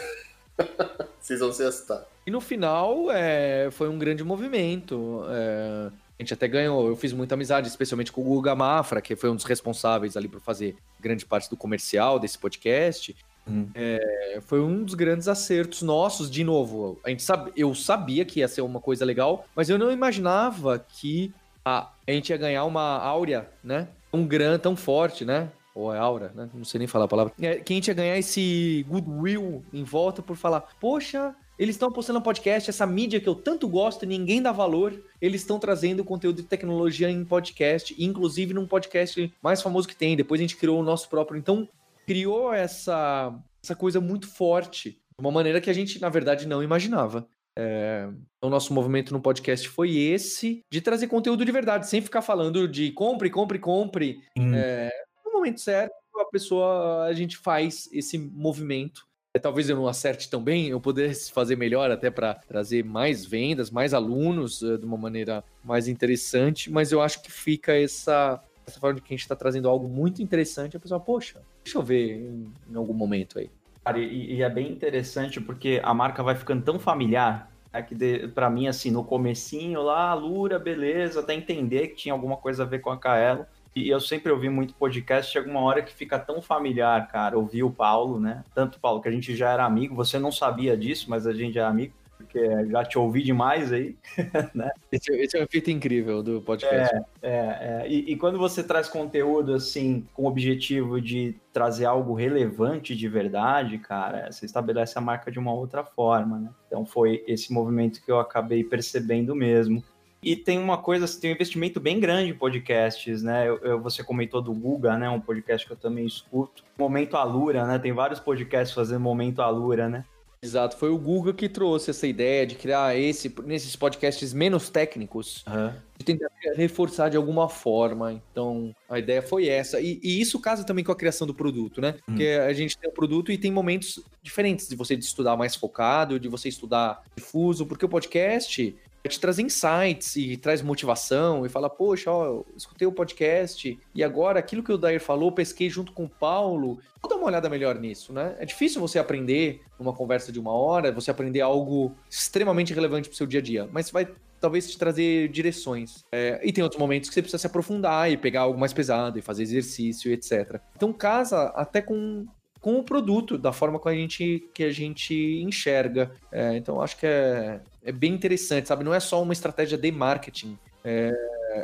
[1.19, 2.05] Vocês vão se assustar.
[2.25, 5.23] E no final, é, foi um grande movimento.
[5.29, 9.15] É, a gente até ganhou, eu fiz muita amizade, especialmente com o Guga Mafra, que
[9.15, 13.15] foi um dos responsáveis ali por fazer grande parte do comercial desse podcast.
[13.47, 13.67] Uhum.
[13.73, 16.99] É, foi um dos grandes acertos nossos, de novo.
[17.03, 20.77] A gente sabe, eu sabia que ia ser uma coisa legal, mas eu não imaginava
[20.77, 21.33] que
[21.65, 23.87] a, a gente ia ganhar uma áurea, né?
[24.13, 25.49] Um grande, tão forte, né?
[25.73, 26.49] Ou é aura, né?
[26.53, 27.33] Não sei nem falar a palavra.
[27.41, 31.91] É, que a gente ia ganhar esse goodwill em volta por falar, poxa, eles estão
[31.91, 34.99] postando um podcast, essa mídia que eu tanto gosto, ninguém dá valor.
[35.21, 40.17] Eles estão trazendo conteúdo de tecnologia em podcast, inclusive num podcast mais famoso que tem.
[40.17, 41.37] Depois a gente criou o nosso próprio.
[41.37, 41.69] Então,
[42.07, 46.63] criou essa, essa coisa muito forte, de uma maneira que a gente, na verdade, não
[46.63, 47.27] imaginava.
[47.55, 48.09] É,
[48.41, 52.67] o nosso movimento no podcast foi esse, de trazer conteúdo de verdade, sem ficar falando
[52.67, 54.23] de compre, compre, compre.
[54.35, 54.55] Hum.
[54.55, 54.89] É,
[55.23, 60.43] no momento certo, a pessoa, a gente faz esse movimento talvez eu não acerte tão
[60.43, 64.97] bem, eu pudesse fazer melhor até para trazer mais vendas, mais alunos uh, de uma
[64.97, 69.23] maneira mais interessante, mas eu acho que fica essa, essa forma de que a gente
[69.23, 73.39] está trazendo algo muito interessante, a pessoa, poxa, deixa eu ver em, em algum momento
[73.39, 73.49] aí.
[73.85, 78.27] Cara, e, e, é bem interessante porque a marca vai ficando tão familiar é que
[78.27, 82.65] para mim, assim, no comecinho lá, Lura, beleza, até entender que tinha alguma coisa a
[82.65, 83.45] ver com a Kaelo.
[83.75, 87.63] E eu sempre ouvi muito podcast, chega uma hora que fica tão familiar, cara, ouvir
[87.63, 88.43] o Paulo, né?
[88.53, 91.57] Tanto Paulo, que a gente já era amigo, você não sabia disso, mas a gente
[91.57, 93.95] é amigo, porque já te ouvi demais aí,
[94.53, 94.69] né?
[94.91, 96.95] Esse, esse, é um efeito incrível do podcast.
[97.21, 97.85] É, é, é.
[97.87, 103.07] E, e, quando você traz conteúdo, assim, com o objetivo de trazer algo relevante de
[103.07, 106.49] verdade, cara, você estabelece a marca de uma outra forma, né?
[106.67, 109.83] Então foi esse movimento que eu acabei percebendo mesmo.
[110.23, 113.47] E tem uma coisa, assim, tem um investimento bem grande em podcasts, né?
[113.47, 115.09] Eu, eu, você comentou do Guga, né?
[115.09, 116.63] Um podcast que eu também escuto.
[116.77, 117.79] Momento Alura, né?
[117.79, 120.05] Tem vários podcasts fazendo Momento Alura, né?
[120.43, 125.45] Exato, foi o Google que trouxe essa ideia de criar esse nesses podcasts menos técnicos,
[125.45, 125.71] uhum.
[125.99, 128.13] de tentar reforçar de alguma forma.
[128.31, 129.79] Então, a ideia foi essa.
[129.79, 131.89] E, e, isso casa também com a criação do produto, né?
[131.89, 132.01] Uhum.
[132.05, 135.55] Porque a gente tem o produto e tem momentos diferentes de você de estudar mais
[135.55, 138.75] focado, de você estudar difuso, porque o podcast
[139.09, 144.03] te traz insights e traz motivação e fala, poxa, ó, eu escutei o podcast e
[144.03, 146.79] agora aquilo que o Dair falou, pesquei junto com o Paulo.
[147.01, 148.35] Vou dar uma olhada melhor nisso, né?
[148.39, 153.15] É difícil você aprender numa conversa de uma hora, você aprender algo extremamente relevante para
[153.15, 154.07] o seu dia a dia, mas vai
[154.39, 156.03] talvez te trazer direções.
[156.11, 159.19] É, e tem outros momentos que você precisa se aprofundar e pegar algo mais pesado
[159.19, 160.59] e fazer exercício, etc.
[160.75, 162.25] Então casa até com
[162.61, 166.11] com o produto, da forma que a gente, que a gente enxerga.
[166.31, 168.83] É, então, acho que é, é bem interessante, sabe?
[168.83, 171.11] Não é só uma estratégia de marketing, é,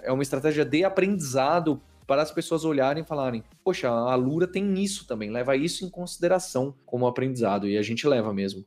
[0.04, 4.74] é uma estratégia de aprendizado para as pessoas olharem e falarem: poxa, a Lura tem
[4.82, 8.66] isso também, leva isso em consideração como aprendizado, e a gente leva mesmo.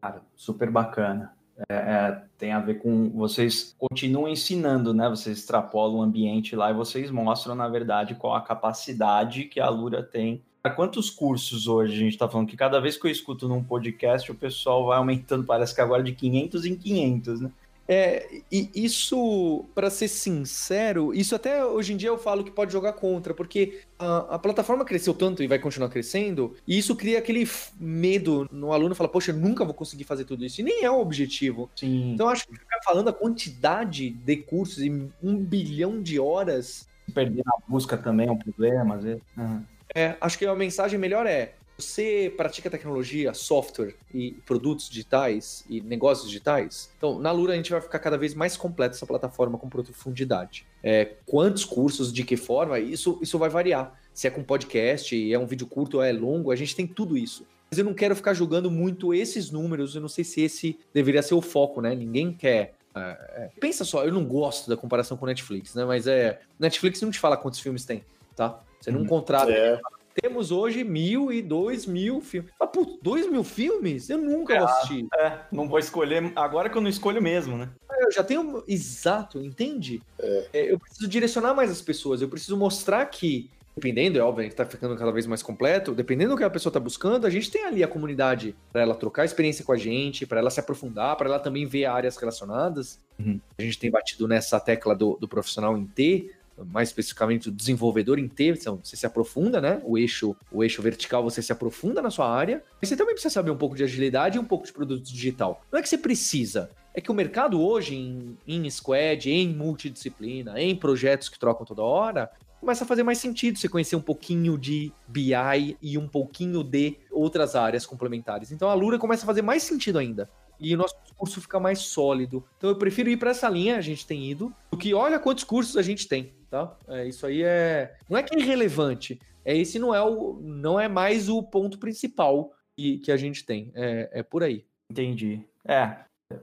[0.00, 1.34] Cara, super bacana.
[1.70, 5.08] É, é, tem a ver com vocês continuam ensinando, né?
[5.08, 9.68] Vocês extrapolam o ambiente lá e vocês mostram, na verdade, qual a capacidade que a
[9.70, 12.48] Lura tem Quantos cursos hoje a gente está falando?
[12.48, 16.02] Que cada vez que eu escuto num podcast, o pessoal vai aumentando, parece que agora
[16.02, 17.50] de 500 em 500, né?
[17.88, 22.72] É, e isso, para ser sincero, isso até hoje em dia eu falo que pode
[22.72, 27.18] jogar contra, porque a, a, plataforma cresceu tanto e vai continuar crescendo, e isso cria
[27.18, 27.48] aquele
[27.78, 30.90] medo no aluno, fala, poxa, eu nunca vou conseguir fazer tudo isso, e nem é
[30.90, 31.70] o objetivo.
[31.76, 32.12] Sim.
[32.12, 34.90] Então acho que ficar falando a quantidade de cursos e
[35.22, 36.88] um bilhão de horas.
[37.14, 39.22] Perder na busca também é um problema, às vezes.
[39.36, 39.62] Uhum.
[39.94, 45.80] É, acho que a mensagem melhor é: você pratica tecnologia, software e produtos digitais e
[45.80, 46.90] negócios digitais?
[46.96, 50.66] Então, na Lura a gente vai ficar cada vez mais completo essa plataforma com profundidade.
[50.82, 53.98] É, quantos cursos, de que forma, isso, isso vai variar.
[54.14, 57.18] Se é com podcast, é um vídeo curto ou é longo, a gente tem tudo
[57.18, 57.46] isso.
[57.70, 61.20] Mas eu não quero ficar julgando muito esses números, eu não sei se esse deveria
[61.20, 61.94] ser o foco, né?
[61.94, 63.50] Ninguém quer é, é.
[63.60, 65.84] Pensa só, eu não gosto da comparação com Netflix, né?
[65.84, 66.40] Mas é.
[66.58, 68.02] Netflix não te fala quantos filmes tem,
[68.34, 68.58] tá?
[68.80, 69.06] Você não uhum.
[69.06, 69.50] contrata.
[69.50, 69.80] É.
[70.22, 72.50] Temos hoje mil e dois mil filmes.
[72.58, 74.08] Ah, putz, dois mil filmes?
[74.08, 75.06] Eu nunca é, vou assistir.
[75.14, 76.32] É, não vou escolher.
[76.34, 77.68] Agora que eu não escolho mesmo, né?
[77.92, 78.64] É, eu já tenho.
[78.66, 80.02] Exato, entende?
[80.18, 80.48] É.
[80.54, 82.22] É, eu preciso direcionar mais as pessoas.
[82.22, 85.94] Eu preciso mostrar que dependendo, é óbvio, a gente tá ficando cada vez mais completo,
[85.94, 88.94] dependendo do que a pessoa tá buscando, a gente tem ali a comunidade para ela
[88.94, 92.98] trocar experiência com a gente, para ela se aprofundar, para ela também ver áreas relacionadas.
[93.18, 93.38] Uhum.
[93.58, 96.30] A gente tem batido nessa tecla do, do profissional em T,
[96.64, 99.80] mais especificamente o desenvolvedor inteiro, então você se aprofunda, né?
[99.84, 103.32] O eixo, o eixo vertical você se aprofunda na sua área, mas você também precisa
[103.32, 105.62] saber um pouco de agilidade e um pouco de produto digital.
[105.70, 110.60] Não é que você precisa, é que o mercado hoje em, em squad, em multidisciplina,
[110.60, 114.56] em projetos que trocam toda hora, começa a fazer mais sentido você conhecer um pouquinho
[114.56, 118.50] de BI e um pouquinho de outras áreas complementares.
[118.50, 121.80] Então a Lura começa a fazer mais sentido ainda e o nosso curso fica mais
[121.80, 122.44] sólido.
[122.56, 125.44] Então eu prefiro ir para essa linha, a gente tem ido, do que olha quantos
[125.44, 126.76] cursos a gente tem tá?
[126.88, 127.96] É, isso aí é.
[128.08, 129.18] Não é que é irrelevante.
[129.44, 130.40] É esse não é o.
[130.42, 133.70] não é mais o ponto principal que, que a gente tem.
[133.74, 134.64] É, é por aí.
[134.90, 135.42] Entendi.
[135.64, 135.98] É,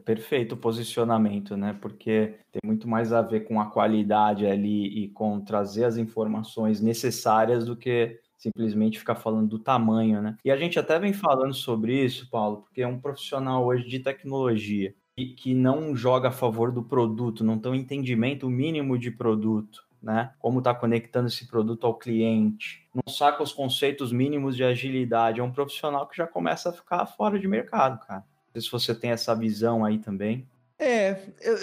[0.06, 1.78] perfeito posicionamento, né?
[1.82, 6.80] Porque tem muito mais a ver com a qualidade ali e com trazer as informações
[6.80, 10.38] necessárias do que simplesmente ficar falando do tamanho, né?
[10.44, 14.00] E a gente até vem falando sobre isso, Paulo, porque é um profissional hoje de
[14.00, 19.12] tecnologia e que não joga a favor do produto, não tem um entendimento mínimo de
[19.12, 20.34] produto né?
[20.38, 25.40] Como está conectando esse produto ao cliente, não saca os conceitos mínimos de agilidade.
[25.40, 28.20] É um profissional que já começa a ficar fora de mercado, cara.
[28.20, 30.46] Não sei se você tem essa visão aí também.
[30.80, 31.16] É,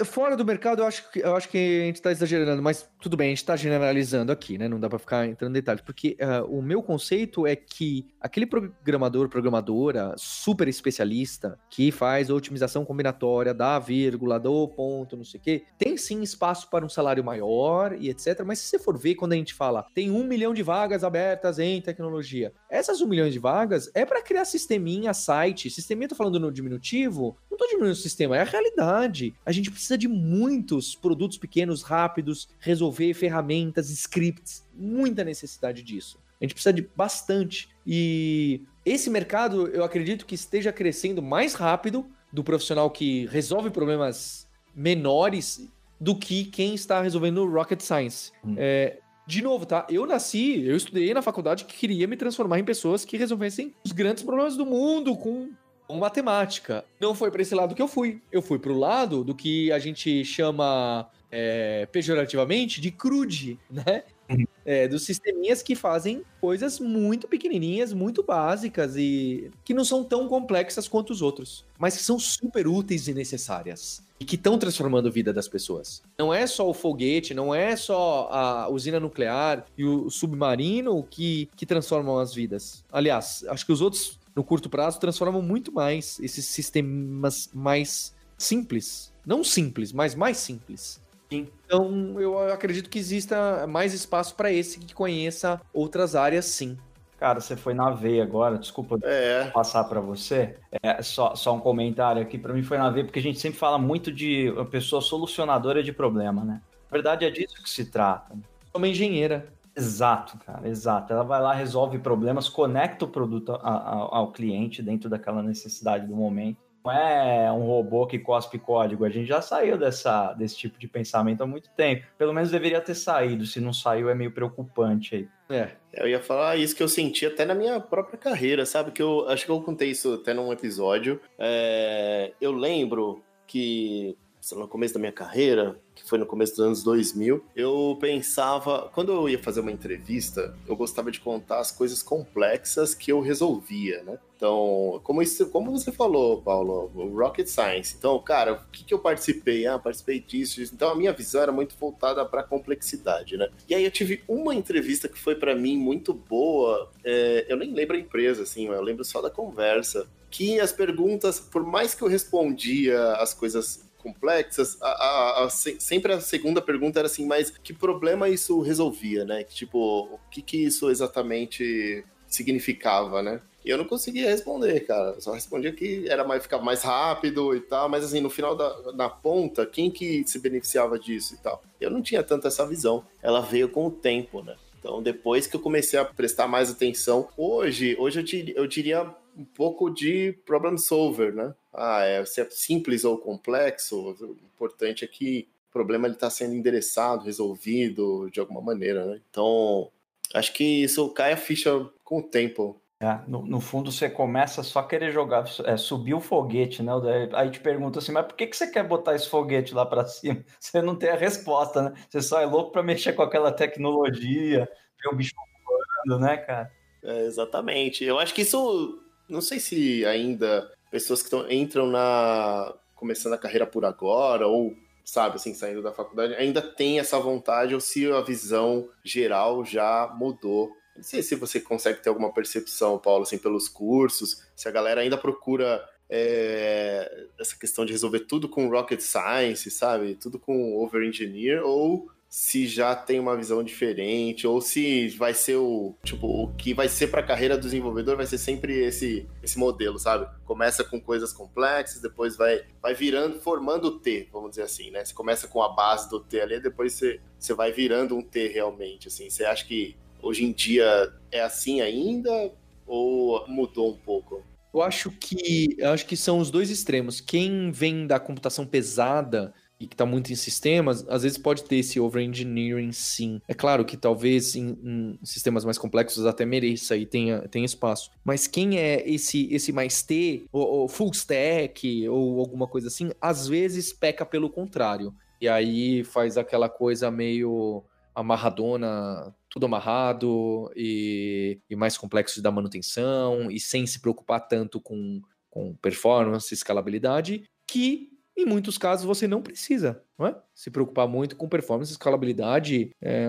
[0.05, 3.17] fora do mercado eu acho que, eu acho que a gente está exagerando, mas tudo
[3.17, 4.69] bem, a gente está generalizando aqui, né?
[4.69, 8.47] Não dá para ficar entrando em detalhes, porque uh, o meu conceito é que aquele
[8.47, 15.43] programador, programadora super especialista que faz otimização combinatória da vírgula, do ponto, não sei o
[15.43, 18.43] quê, tem sim espaço para um salário maior e etc.
[18.45, 21.59] Mas se você for ver quando a gente fala tem um milhão de vagas abertas
[21.59, 25.69] em tecnologia, essas um milhão de vagas é para criar sisteminha, site.
[25.69, 29.53] Sisteminha, tô falando no diminutivo, não tô diminuindo o sistema, é a realidade verdade, a
[29.53, 36.19] gente precisa de muitos produtos pequenos, rápidos, resolver ferramentas, scripts, muita necessidade disso.
[36.41, 37.69] A gente precisa de bastante.
[37.87, 44.49] E esse mercado, eu acredito que esteja crescendo mais rápido do profissional que resolve problemas
[44.75, 45.69] menores
[46.01, 48.33] do que quem está resolvendo rocket science.
[48.45, 48.55] Hum.
[48.57, 49.87] É, de novo, tá?
[49.91, 53.93] Eu nasci, eu estudei na faculdade que queria me transformar em pessoas que resolvessem os
[53.93, 55.51] grandes problemas do mundo com
[55.99, 56.85] matemática.
[57.01, 58.21] Não foi para esse lado que eu fui.
[58.31, 64.03] Eu fui para o lado do que a gente chama é, pejorativamente de crude, né?
[64.29, 64.45] Uhum.
[64.65, 70.29] É, dos sisteminhas que fazem coisas muito pequenininhas, muito básicas e que não são tão
[70.29, 75.09] complexas quanto os outros, mas que são super úteis e necessárias e que estão transformando
[75.09, 76.03] a vida das pessoas.
[76.19, 81.49] Não é só o foguete, não é só a usina nuclear e o submarino que,
[81.57, 82.85] que transformam as vidas.
[82.93, 89.13] Aliás, acho que os outros no curto prazo, transformam muito mais esses sistemas mais simples.
[89.25, 90.99] Não simples, mas mais simples.
[91.31, 96.77] Então, eu acredito que exista mais espaço para esse que conheça outras áreas, sim.
[97.19, 99.45] Cara, você foi na veia agora, desculpa é.
[99.51, 100.57] passar para você.
[100.83, 103.59] É, só, só um comentário aqui, para mim foi na veia, porque a gente sempre
[103.59, 106.63] fala muito de uma pessoa solucionadora de problema, né?
[106.91, 108.35] Na verdade, é disso que se trata.
[108.75, 109.47] Uma engenheira.
[109.77, 111.13] Exato, cara, exato.
[111.13, 116.07] Ela vai lá, resolve problemas, conecta o produto a, a, ao cliente dentro daquela necessidade
[116.07, 116.59] do momento.
[116.85, 119.05] Não é um robô que cospe código.
[119.05, 122.07] A gente já saiu dessa, desse tipo de pensamento há muito tempo.
[122.17, 123.45] Pelo menos deveria ter saído.
[123.45, 125.29] Se não saiu, é meio preocupante aí.
[125.51, 125.73] É.
[125.93, 128.93] Eu ia falar isso que eu senti até na minha própria carreira, sabe?
[128.93, 131.21] Que eu acho que eu contei isso até num episódio.
[131.39, 134.17] É, eu lembro que
[134.53, 139.13] no começo da minha carreira, que foi no começo dos anos 2000, eu pensava, quando
[139.13, 144.03] eu ia fazer uma entrevista, eu gostava de contar as coisas complexas que eu resolvia,
[144.03, 144.19] né?
[144.41, 147.95] Então, como, isso, como você falou, Paulo, Rocket Science.
[147.99, 149.67] Então, cara, o que, que eu participei?
[149.67, 150.73] Ah, participei disso, disso.
[150.75, 153.51] Então, a minha visão era muito voltada para complexidade, né?
[153.69, 156.91] E aí eu tive uma entrevista que foi para mim muito boa.
[157.05, 160.09] É, eu nem lembro a empresa, assim, eu lembro só da conversa.
[160.31, 166.13] Que as perguntas, por mais que eu respondia as coisas complexas, a, a, a, sempre
[166.13, 169.45] a segunda pergunta era assim, mas que problema isso resolvia, né?
[169.45, 169.79] Tipo,
[170.13, 173.41] o que que isso exatamente significava, né?
[173.65, 175.11] E eu não conseguia responder, cara.
[175.11, 178.57] Eu só respondia que era mais, ficava mais rápido e tal, mas assim, no final
[178.57, 181.63] da na ponta, quem que se beneficiava disso e tal?
[181.81, 183.05] Eu não tinha tanto essa visão.
[183.23, 184.57] Ela veio com o tempo, né?
[184.79, 189.15] Então, depois que eu comecei a prestar mais atenção, hoje, hoje eu, diria, eu diria
[189.41, 191.55] um pouco de problem solver, né?
[191.73, 196.55] Ah, é, se é simples ou complexo, o importante é que o problema está sendo
[196.55, 199.21] endereçado, resolvido de alguma maneira, né?
[199.31, 199.91] Então,
[200.35, 202.81] acho que isso cai a ficha com o tempo.
[203.03, 206.93] É, no, no, fundo, você começa só a querer jogar, é, subir o foguete, né?
[207.33, 210.05] Aí te pergunta assim, mas por que, que você quer botar esse foguete lá para
[210.07, 210.45] cima?
[210.59, 211.93] Você não tem a resposta, né?
[212.11, 214.69] Você só é louco para mexer com aquela tecnologia,
[215.03, 215.33] ver o bicho
[215.65, 216.71] voando, né, cara?
[217.03, 218.05] É, exatamente.
[218.05, 222.75] Eu acho que isso, não sei se ainda pessoas que tão, entram na.
[222.95, 227.75] começando a carreira por agora, ou, sabe, assim, saindo da faculdade, ainda tem essa vontade,
[227.75, 230.71] ou se a visão geral já mudou.
[230.97, 235.01] Não sei se você consegue ter alguma percepção, Paulo, assim, pelos cursos, se a galera
[235.01, 240.17] ainda procura é, essa questão de resolver tudo com rocket science, sabe?
[240.17, 245.57] Tudo com over engineer, ou se já tem uma visão diferente ou se vai ser
[245.57, 249.27] o tipo o que vai ser para a carreira do desenvolvedor vai ser sempre esse
[249.43, 250.29] esse modelo, sabe?
[250.45, 255.05] Começa com coisas complexas, depois vai vai virando, formando o T, vamos dizer assim, né?
[255.05, 258.47] Você começa com a base do T ali, depois você, você vai virando um T
[258.47, 259.29] realmente, assim.
[259.29, 262.53] Você acha que hoje em dia é assim ainda
[262.87, 264.41] ou mudou um pouco?
[264.73, 267.21] Eu acho que eu acho que são os dois extremos.
[267.21, 271.77] Quem vem da computação pesada e que está muito em sistemas, às vezes pode ter
[271.77, 273.41] esse over-engineering sim.
[273.49, 278.11] É claro que talvez em, em, sistemas mais complexos até mereça e tenha, tenha espaço.
[278.23, 283.11] Mas quem é esse esse mais T, ou, ou full stack, ou alguma coisa assim,
[283.19, 285.15] às vezes peca pelo contrário.
[285.41, 287.83] E aí faz aquela coisa meio
[288.15, 295.23] amarradona, tudo amarrado e, e mais complexo da manutenção e sem se preocupar tanto com,
[295.49, 298.10] com performance, escalabilidade, que
[298.43, 300.37] em muitos casos você não precisa não é?
[300.55, 302.91] se preocupar muito com performance, escalabilidade.
[303.01, 303.29] É,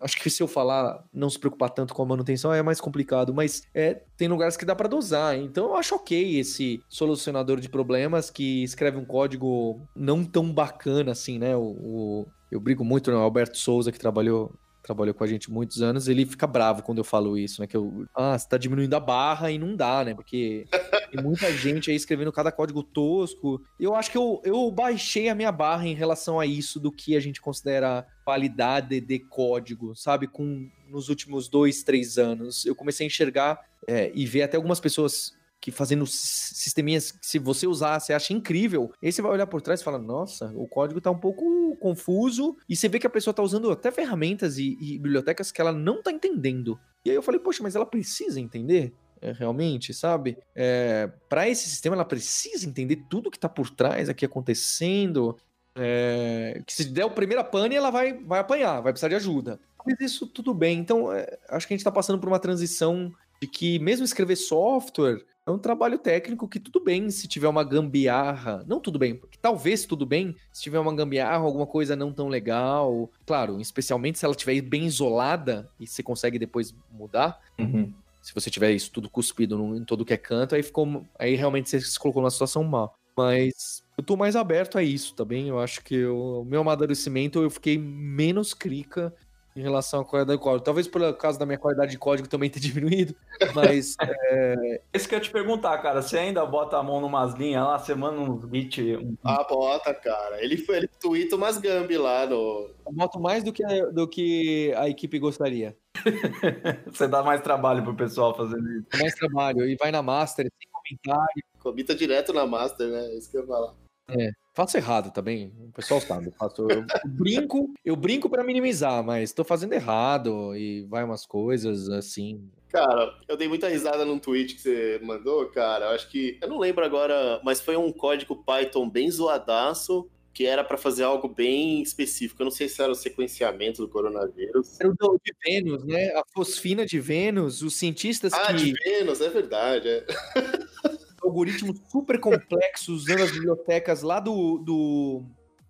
[0.00, 3.34] acho que se eu falar não se preocupar tanto com a manutenção é mais complicado,
[3.34, 5.36] mas é, tem lugares que dá para dosar.
[5.36, 11.12] Então eu acho ok esse solucionador de problemas que escreve um código não tão bacana
[11.12, 11.54] assim, né?
[11.54, 13.22] O, o eu brigo muito no né?
[13.22, 14.52] Alberto Souza, que trabalhou
[14.82, 17.66] trabalhou com a gente muitos anos, ele fica bravo quando eu falo isso, né?
[17.66, 20.14] Que eu, ah, você tá diminuindo a barra e não dá, né?
[20.14, 20.66] Porque
[21.10, 23.62] tem muita gente aí escrevendo cada código tosco.
[23.78, 27.16] Eu acho que eu, eu baixei a minha barra em relação a isso do que
[27.16, 30.26] a gente considera qualidade de código, sabe?
[30.26, 32.64] Com nos últimos dois, três anos.
[32.64, 37.38] Eu comecei a enxergar é, e ver até algumas pessoas que fazendo sisteminhas que se
[37.38, 38.92] você usar, você acha incrível.
[39.02, 42.56] Aí você vai olhar por trás e fala, nossa, o código tá um pouco confuso.
[42.68, 45.72] E você vê que a pessoa tá usando até ferramentas e, e bibliotecas que ela
[45.72, 46.80] não tá entendendo.
[47.04, 48.92] E aí eu falei, poxa, mas ela precisa entender?
[49.20, 50.38] É, realmente, sabe?
[50.54, 55.36] É, para esse sistema, ela precisa entender tudo que tá por trás aqui acontecendo.
[55.74, 59.60] É, que se der o primeiro pane, ela vai, vai apanhar, vai precisar de ajuda.
[59.86, 60.78] Mas isso tudo bem.
[60.78, 64.36] Então, é, acho que a gente tá passando por uma transição de que mesmo escrever
[64.36, 68.64] software é um trabalho técnico que tudo bem se tiver uma gambiarra.
[68.66, 72.28] Não tudo bem, porque talvez tudo bem se tiver uma gambiarra, alguma coisa não tão
[72.28, 73.10] legal.
[73.26, 77.40] Claro, especialmente se ela estiver bem isolada e você consegue depois mudar.
[77.58, 77.92] Uhum.
[78.22, 81.06] Se você tiver isso tudo cuspido em todo que é canto, aí ficou.
[81.18, 82.94] Aí realmente você se colocou numa situação mal.
[83.16, 85.48] Mas eu tô mais aberto a isso, tá bem?
[85.48, 89.14] Eu acho que o meu amadurecimento eu fiquei menos crica
[89.54, 90.64] em relação à qualidade do código.
[90.64, 93.14] Talvez por causa da minha qualidade de código também tenha diminuído,
[93.54, 93.96] mas.
[94.00, 94.80] é...
[94.92, 97.94] Esse que eu te perguntar, cara, você ainda bota a mão numas linhas lá, você
[97.94, 98.98] manda uns bits.
[99.00, 99.16] Um...
[99.24, 100.42] Ah, bota, cara.
[100.42, 102.70] Ele, ele twitta umas gambi lá no.
[102.86, 105.76] Eu boto mais do que, a, do que a equipe gostaria.
[106.86, 108.86] você dá mais trabalho pro pessoal fazendo isso.
[108.98, 111.42] Mais trabalho, e vai na master, sem comentário.
[111.58, 113.06] Comita direto na master, né?
[113.06, 113.74] É isso que eu ia falar.
[114.18, 114.30] É.
[114.52, 115.52] Faço errado também.
[115.68, 116.26] O pessoal sabe.
[116.26, 121.24] Eu, faço, eu, brinco, eu brinco para minimizar, mas tô fazendo errado e vai umas
[121.24, 122.50] coisas assim.
[122.68, 125.86] Cara, eu dei muita risada num tweet que você mandou, cara.
[125.86, 126.38] Eu acho que.
[126.42, 131.02] Eu não lembro agora, mas foi um código Python bem zoadaço que era para fazer
[131.02, 132.40] algo bem específico.
[132.40, 134.78] Eu não sei se era o sequenciamento do coronavírus.
[134.80, 136.08] Era o de Vênus, né?
[136.14, 138.52] A fosfina de Vênus, os cientistas ah, que.
[138.52, 139.88] Ah, de Vênus, é verdade.
[139.88, 140.06] É.
[141.22, 145.22] algoritmos super complexos usando as bibliotecas lá do, do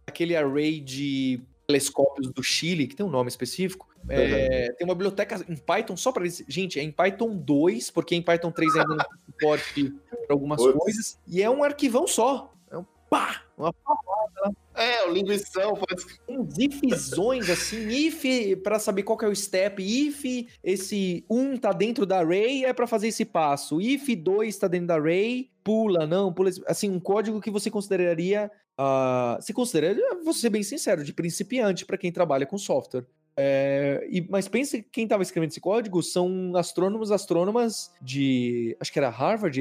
[0.07, 3.89] aquele array de telescópios do Chile, que tem um nome específico.
[4.09, 4.77] É, uhum.
[4.77, 8.51] Tem uma biblioteca em Python só para Gente, é em Python 2, porque em Python
[8.51, 9.95] 3 ainda não tem suporte
[10.27, 11.19] para algumas coisas.
[11.27, 12.53] E é um arquivão só.
[12.71, 13.43] É um pá!
[13.57, 14.57] Uma palavra.
[14.81, 18.25] É, o linguição pode Uns ifzões, assim, if
[18.63, 22.73] para saber qual é o step, if esse 1 um tá dentro da array, é
[22.73, 26.99] para fazer esse passo, if 2 tá dentro da array, pula, não, pula, assim, um
[26.99, 28.51] código que você consideraria,
[28.81, 33.05] uh, se consideraria, vou ser bem sincero, de principiante para quem trabalha com software.
[33.37, 38.91] É, e, mas pense que quem estava escrevendo esse código são astrônomos, astrônomas de, acho
[38.91, 39.61] que era Harvard,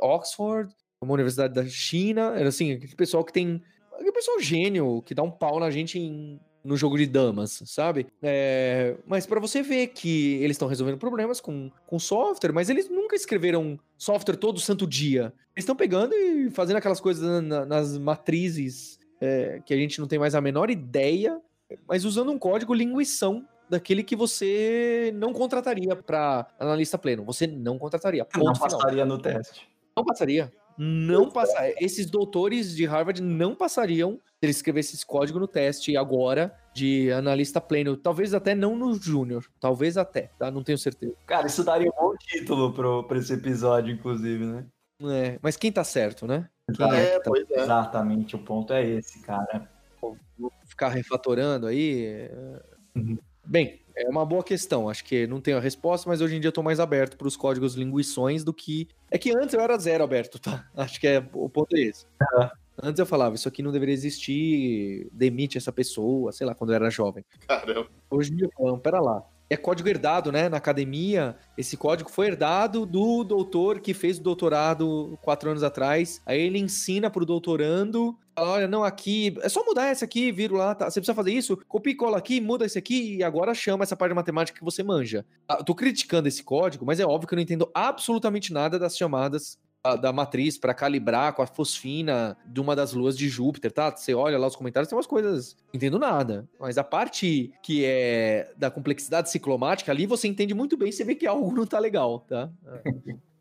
[0.00, 3.62] Oxford, uma universidade da China, era assim, aquele pessoal que tem.
[3.96, 8.06] Aquele pessoal gênio que dá um pau na gente em, no jogo de damas, sabe?
[8.22, 12.90] É, mas para você ver que eles estão resolvendo problemas com, com software, mas eles
[12.90, 15.32] nunca escreveram software todo santo dia.
[15.54, 20.08] Eles estão pegando e fazendo aquelas coisas na, nas matrizes é, que a gente não
[20.08, 21.40] tem mais a menor ideia,
[21.86, 27.24] mas usando um código linguição daquele que você não contrataria para analista pleno.
[27.24, 28.24] Você não contrataria.
[28.24, 29.06] Ponto não passaria final.
[29.06, 29.68] no teste.
[29.96, 31.70] Não passaria não passar.
[31.80, 37.10] Esses doutores de Harvard não passariam se eles escrevessem esse código no teste agora de
[37.12, 37.96] analista pleno.
[37.96, 39.46] Talvez até não no júnior.
[39.58, 40.50] Talvez até, tá?
[40.50, 41.14] Não tenho certeza.
[41.26, 44.66] Cara, isso daria um bom título pro, pra esse episódio, inclusive, né?
[45.02, 46.48] É, mas quem tá certo, né?
[46.74, 47.30] Quem é, é tá...
[47.50, 47.60] é.
[47.60, 49.68] Exatamente, o ponto é esse, cara.
[50.00, 52.06] Vou ficar refatorando aí.
[52.06, 52.62] É,
[52.94, 53.18] uhum.
[53.44, 54.88] Bem, é uma boa questão.
[54.88, 57.26] Acho que não tenho a resposta, mas hoje em dia eu tô mais aberto para
[57.26, 58.88] os códigos linguições do que.
[59.10, 60.68] É que antes eu era zero aberto, tá?
[60.76, 62.06] Acho que é o ponto é esse.
[62.20, 62.48] Uhum.
[62.82, 66.76] Antes eu falava, isso aqui não deveria existir, demite essa pessoa, sei lá, quando eu
[66.76, 67.24] era jovem.
[67.48, 67.88] Caramba.
[68.10, 70.48] Hoje em dia eu falo, pera lá, é código herdado, né?
[70.48, 76.20] Na academia, esse código foi herdado do doutor que fez o doutorado quatro anos atrás.
[76.26, 78.18] Aí ele ensina pro doutorando.
[78.36, 80.90] Fala, olha, não, aqui, é só mudar essa aqui, viro lá, tá?
[80.90, 81.56] Você precisa fazer isso?
[81.66, 84.64] Copia e cola aqui, muda esse aqui e agora chama essa parte de matemática que
[84.64, 85.24] você manja.
[85.48, 88.94] Eu tô criticando esse código, mas é óbvio que eu não entendo absolutamente nada das
[88.94, 89.58] chamadas
[89.94, 93.94] da matriz para calibrar com a fosfina de uma das luas de Júpiter, tá?
[93.94, 95.56] Você olha lá os comentários, tem umas coisas.
[95.68, 96.48] Não entendo nada.
[96.58, 101.14] Mas a parte que é da complexidade ciclomática, ali você entende muito bem, você vê
[101.14, 102.50] que algo não tá legal, tá?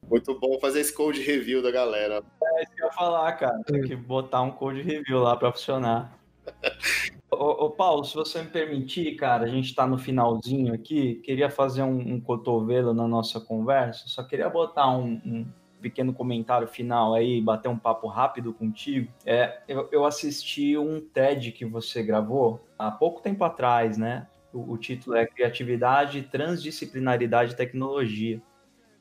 [0.10, 2.24] Muito bom fazer esse code review da galera.
[2.44, 3.60] É isso que eu ia falar, cara.
[3.66, 6.18] Tem que botar um code review lá para funcionar.
[7.32, 11.16] ô, ô, Paulo, se você me permitir, cara, a gente está no finalzinho aqui.
[11.24, 14.04] Queria fazer um, um, cotovelo na nossa conversa.
[14.08, 15.46] Só queria botar um, um
[15.82, 19.12] pequeno comentário final aí, bater um papo rápido contigo.
[19.26, 24.28] É, eu, eu assisti um TED que você gravou há pouco tempo atrás, né?
[24.54, 28.42] O, o título é Criatividade, Transdisciplinaridade e Tecnologia.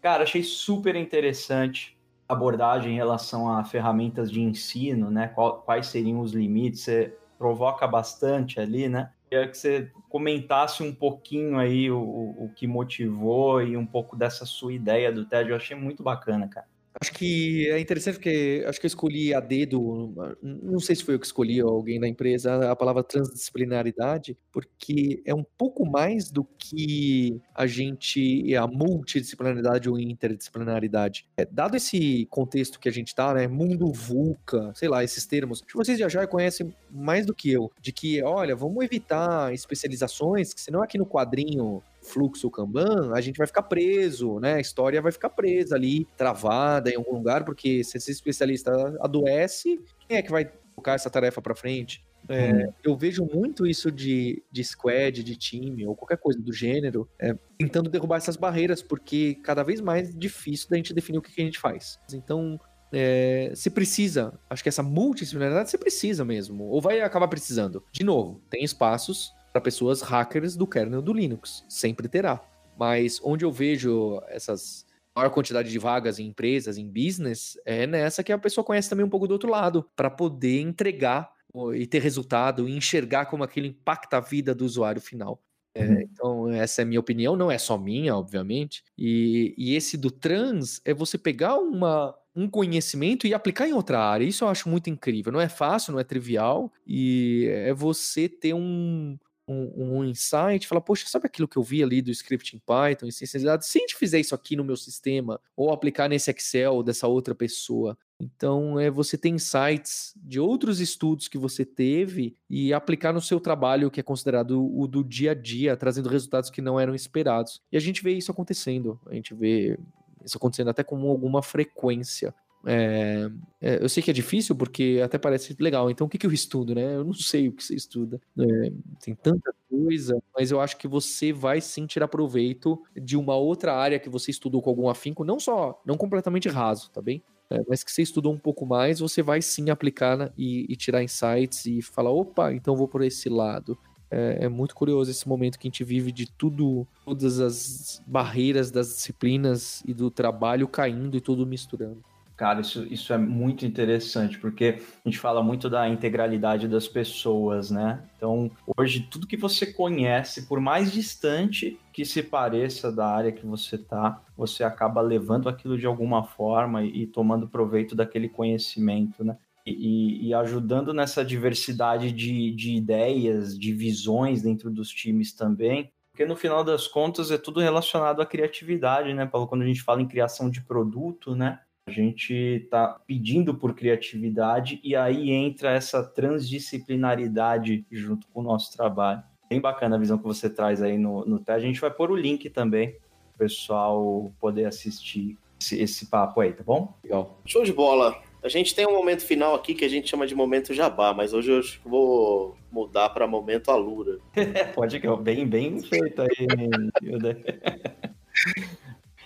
[0.05, 1.97] Cara, achei super interessante
[2.29, 5.29] a abordagem em relação a ferramentas de ensino, né?
[5.29, 6.83] Quais seriam os limites?
[6.83, 9.11] Você provoca bastante ali, né?
[9.31, 14.45] Queria que você comentasse um pouquinho aí o, o que motivou e um pouco dessa
[14.45, 15.49] sua ideia do TED.
[15.49, 16.67] Eu achei muito bacana, cara.
[17.01, 21.15] Acho que é interessante porque acho que eu escolhi a dedo, não sei se foi
[21.15, 26.31] eu que escolhi ou alguém da empresa, a palavra transdisciplinaridade, porque é um pouco mais
[26.31, 31.27] do que a gente, a multidisciplinaridade ou interdisciplinaridade.
[31.37, 35.61] É, dado esse contexto que a gente tá, né, mundo VUCA, sei lá, esses termos,
[35.63, 39.53] acho que vocês já já conhecem mais do que eu, de que, olha, vamos evitar
[39.53, 44.55] especializações, que senão aqui no quadrinho fluxo Kanban, a gente vai ficar preso, né?
[44.55, 49.81] A história vai ficar presa ali, travada em algum lugar, porque se esse especialista adoece,
[50.07, 52.05] quem é que vai colocar essa tarefa para frente?
[52.29, 52.73] É, hum.
[52.83, 57.37] Eu vejo muito isso de, de squad, de time, ou qualquer coisa do gênero, é,
[57.59, 61.43] tentando derrubar essas barreiras, porque cada vez mais difícil da gente definir o que, que
[61.43, 61.99] a gente faz.
[62.13, 62.59] Então,
[62.93, 67.83] é, se precisa, acho que essa multidisciplinaridade você precisa mesmo, ou vai acabar precisando.
[67.93, 71.65] De novo, tem espaços para pessoas hackers do kernel do Linux.
[71.69, 72.43] Sempre terá.
[72.77, 74.85] Mas onde eu vejo essas
[75.15, 79.07] maior quantidade de vagas em empresas, em business, é nessa que a pessoa conhece também
[79.07, 81.31] um pouco do outro lado, para poder entregar
[81.77, 85.41] e ter resultado e enxergar como aquilo impacta a vida do usuário final.
[85.73, 86.01] É, uhum.
[86.01, 88.83] então, essa é a minha opinião, não é só minha, obviamente.
[88.99, 94.01] E, e esse do trans é você pegar uma, um conhecimento e aplicar em outra
[94.01, 94.25] área.
[94.25, 95.33] Isso eu acho muito incrível.
[95.33, 96.73] Não é fácil, não é trivial.
[96.85, 99.17] E é você ter um,
[99.47, 103.07] um, um insight, fala, poxa, sabe aquilo que eu vi ali do script em Python,
[103.07, 103.67] em ciências de dados?
[103.67, 107.35] Se a gente fizer isso aqui no meu sistema, ou aplicar nesse Excel dessa outra
[107.35, 113.21] pessoa, então, é você ter insights de outros estudos que você teve e aplicar no
[113.21, 116.95] seu trabalho, que é considerado o do dia a dia, trazendo resultados que não eram
[116.95, 117.61] esperados.
[117.73, 119.79] E a gente vê isso acontecendo, a gente vê
[120.25, 122.35] isso acontecendo até com alguma frequência.
[122.67, 125.91] É, é, eu sei que é difícil porque até parece legal.
[125.91, 126.97] Então, o que, que eu estudo, né?
[126.97, 128.21] Eu não sei o que você estuda.
[128.39, 133.37] É, tem tanta coisa, mas eu acho que você vai sim tirar proveito de uma
[133.37, 137.23] outra área que você estudou com algum afinco, não só, não completamente raso, tá bem?
[137.51, 141.03] É, mas que você estudou um pouco mais, você vai sim aplicar e, e, tirar
[141.03, 143.79] insights e falar, opa, então vou por esse lado.
[144.11, 148.71] É, é, muito curioso esse momento que a gente vive de tudo, todas as barreiras
[148.71, 152.03] das disciplinas e do trabalho caindo e tudo misturando.
[152.37, 157.71] Cara, isso, isso é muito interessante, porque a gente fala muito da integralidade das pessoas,
[157.71, 158.03] né?
[158.17, 163.47] Então, hoje, tudo que você conhece, por mais distante que se pareça da área que
[163.47, 169.23] você tá, você acaba levando aquilo de alguma forma e, e tomando proveito daquele conhecimento,
[169.23, 169.37] né?
[169.65, 176.27] E, e, ajudando nessa diversidade de, de ideias, de visões dentro dos times também, porque
[176.27, 179.49] no final das contas é tudo relacionado à criatividade, né, Paulo?
[179.49, 181.61] Quando a gente fala em criação de produto, né?
[181.87, 188.75] A gente está pedindo por criatividade e aí entra essa transdisciplinaridade junto com o nosso
[188.75, 189.23] trabalho.
[189.51, 192.17] Bem bacana a visão que você traz aí no, no A gente vai pôr o
[192.17, 196.97] link também para o pessoal poder assistir esse, esse papo aí, tá bom?
[197.05, 197.39] Legal.
[197.45, 198.19] Show de bola.
[198.43, 201.35] A gente tem um momento final aqui que a gente chama de momento jabá, mas
[201.35, 204.19] hoje eu vou mudar para momento alura.
[204.75, 206.47] Pode que bem bem feito aí,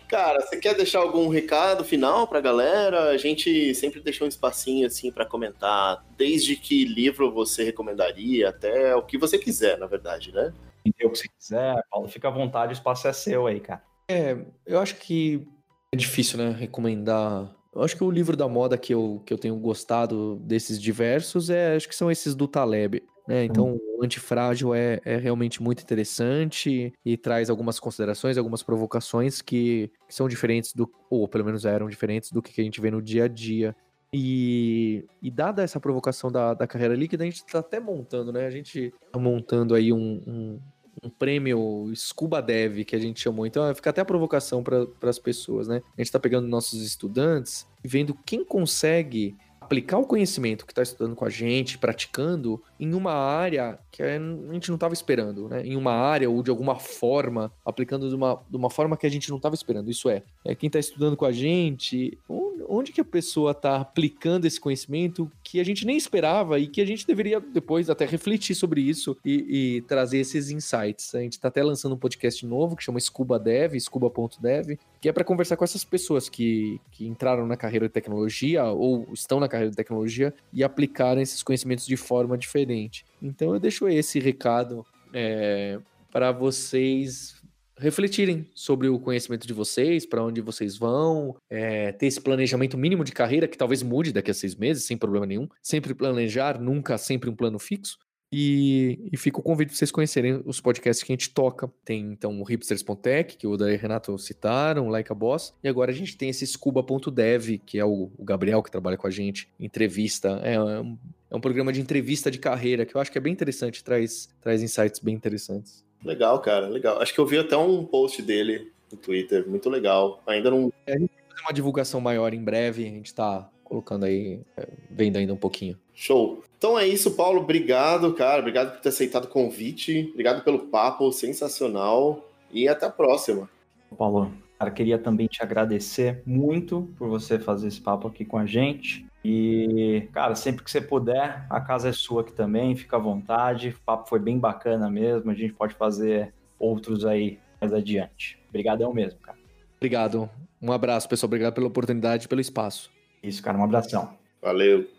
[0.08, 3.10] Cara, você quer deixar algum recado final pra galera?
[3.10, 8.96] A gente sempre deixou um espacinho assim para comentar, desde que livro você recomendaria até
[8.96, 10.52] o que você quiser, na verdade, né?
[10.86, 13.82] O que você quiser, Paulo, fica à vontade, o espaço é seu aí, cara.
[14.10, 15.46] É, eu acho que
[15.92, 17.54] é difícil, né, recomendar.
[17.74, 21.50] Eu acho que o livro da moda que eu, que eu tenho gostado desses diversos
[21.50, 23.02] é, acho que são esses do Taleb.
[23.28, 23.44] Né?
[23.44, 29.90] Então, o antifrágil é, é realmente muito interessante e traz algumas considerações, algumas provocações que,
[30.08, 33.02] que são diferentes do, ou pelo menos eram diferentes do que a gente vê no
[33.02, 33.76] dia a dia.
[34.10, 38.46] E, e dada essa provocação da, da carreira líquida, a gente está até montando, né?
[38.46, 40.60] A gente tá montando aí um, um,
[41.04, 43.46] um, prêmio Scuba Dev, que a gente chamou.
[43.46, 45.82] Então, fica até a provocação para as pessoas, né?
[45.84, 49.36] A gente está pegando nossos estudantes e vendo quem consegue
[49.68, 54.18] aplicar o conhecimento que está estudando com a gente, praticando, em uma área que a
[54.50, 55.62] gente não estava esperando, né?
[55.66, 59.10] Em uma área ou de alguma forma, aplicando de uma, de uma forma que a
[59.10, 59.90] gente não estava esperando.
[59.90, 62.18] Isso é, é quem está estudando com a gente,
[62.66, 66.78] onde que a pessoa está aplicando esse conhecimento que a gente nem esperava e que
[66.78, 71.14] a gente deveria depois até refletir sobre isso e, e trazer esses insights.
[71.14, 75.12] A gente está até lançando um podcast novo que chama Scuba Dev, scuba.dev, que é
[75.12, 79.48] para conversar com essas pessoas que, que entraram na carreira de tecnologia ou estão na
[79.48, 83.06] carreira de tecnologia e aplicaram esses conhecimentos de forma diferente.
[83.22, 84.84] Então eu deixo esse recado
[85.14, 85.78] é,
[86.12, 87.37] para vocês
[87.78, 93.04] refletirem sobre o conhecimento de vocês, para onde vocês vão, é, ter esse planejamento mínimo
[93.04, 95.48] de carreira que talvez mude daqui a seis meses, sem problema nenhum.
[95.62, 97.98] Sempre planejar, nunca sempre um plano fixo.
[98.30, 101.70] E, e fica o convite para vocês conhecerem os podcasts que a gente toca.
[101.84, 105.54] Tem então o hipsters.tech, que o Daí e Renato citaram, o Like a Boss.
[105.62, 109.06] E agora a gente tem esse Scuba.dev, que é o, o, Gabriel que trabalha com
[109.06, 110.40] a gente, entrevista.
[110.42, 110.98] É, é um,
[111.30, 114.28] é um programa de entrevista de carreira que eu acho que é bem interessante, traz,
[114.40, 115.87] traz insights bem interessantes.
[116.04, 117.00] Legal, cara, legal.
[117.00, 120.22] Acho que eu vi até um post dele no Twitter, muito legal.
[120.26, 120.72] Ainda não.
[120.86, 124.40] É, a gente vai fazer uma divulgação maior em breve, a gente tá colocando aí,
[124.56, 125.78] é, vendo ainda um pouquinho.
[125.94, 126.42] Show.
[126.56, 127.40] Então é isso, Paulo.
[127.40, 128.40] Obrigado, cara.
[128.40, 130.08] Obrigado por ter aceitado o convite.
[130.12, 132.24] Obrigado pelo papo sensacional.
[132.50, 133.48] E até a próxima.
[133.96, 138.44] Paulo, cara, queria também te agradecer muito por você fazer esse papo aqui com a
[138.46, 139.06] gente.
[139.24, 143.70] E, cara, sempre que você puder, a casa é sua aqui também, fica à vontade.
[143.70, 145.30] O papo foi bem bacana mesmo.
[145.30, 148.38] A gente pode fazer outros aí mais adiante.
[148.48, 149.38] Obrigadão mesmo, cara.
[149.76, 150.28] Obrigado.
[150.60, 151.28] Um abraço, pessoal.
[151.28, 152.90] Obrigado pela oportunidade e pelo espaço.
[153.22, 153.58] Isso, cara.
[153.58, 154.16] Um abração.
[154.42, 154.97] Valeu.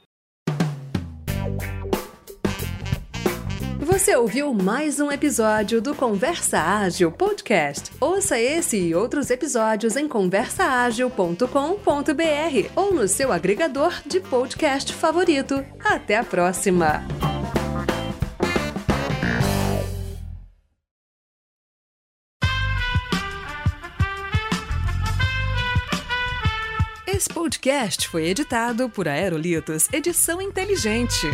[4.00, 7.91] Você ouviu mais um episódio do Conversa Ágil Podcast.
[8.00, 15.66] Ouça esse e outros episódios em conversaagil.com.br ou no seu agregador de podcast favorito.
[15.84, 17.04] Até a próxima!
[27.06, 31.28] Esse podcast foi editado por Aerolitos Edição Inteligente.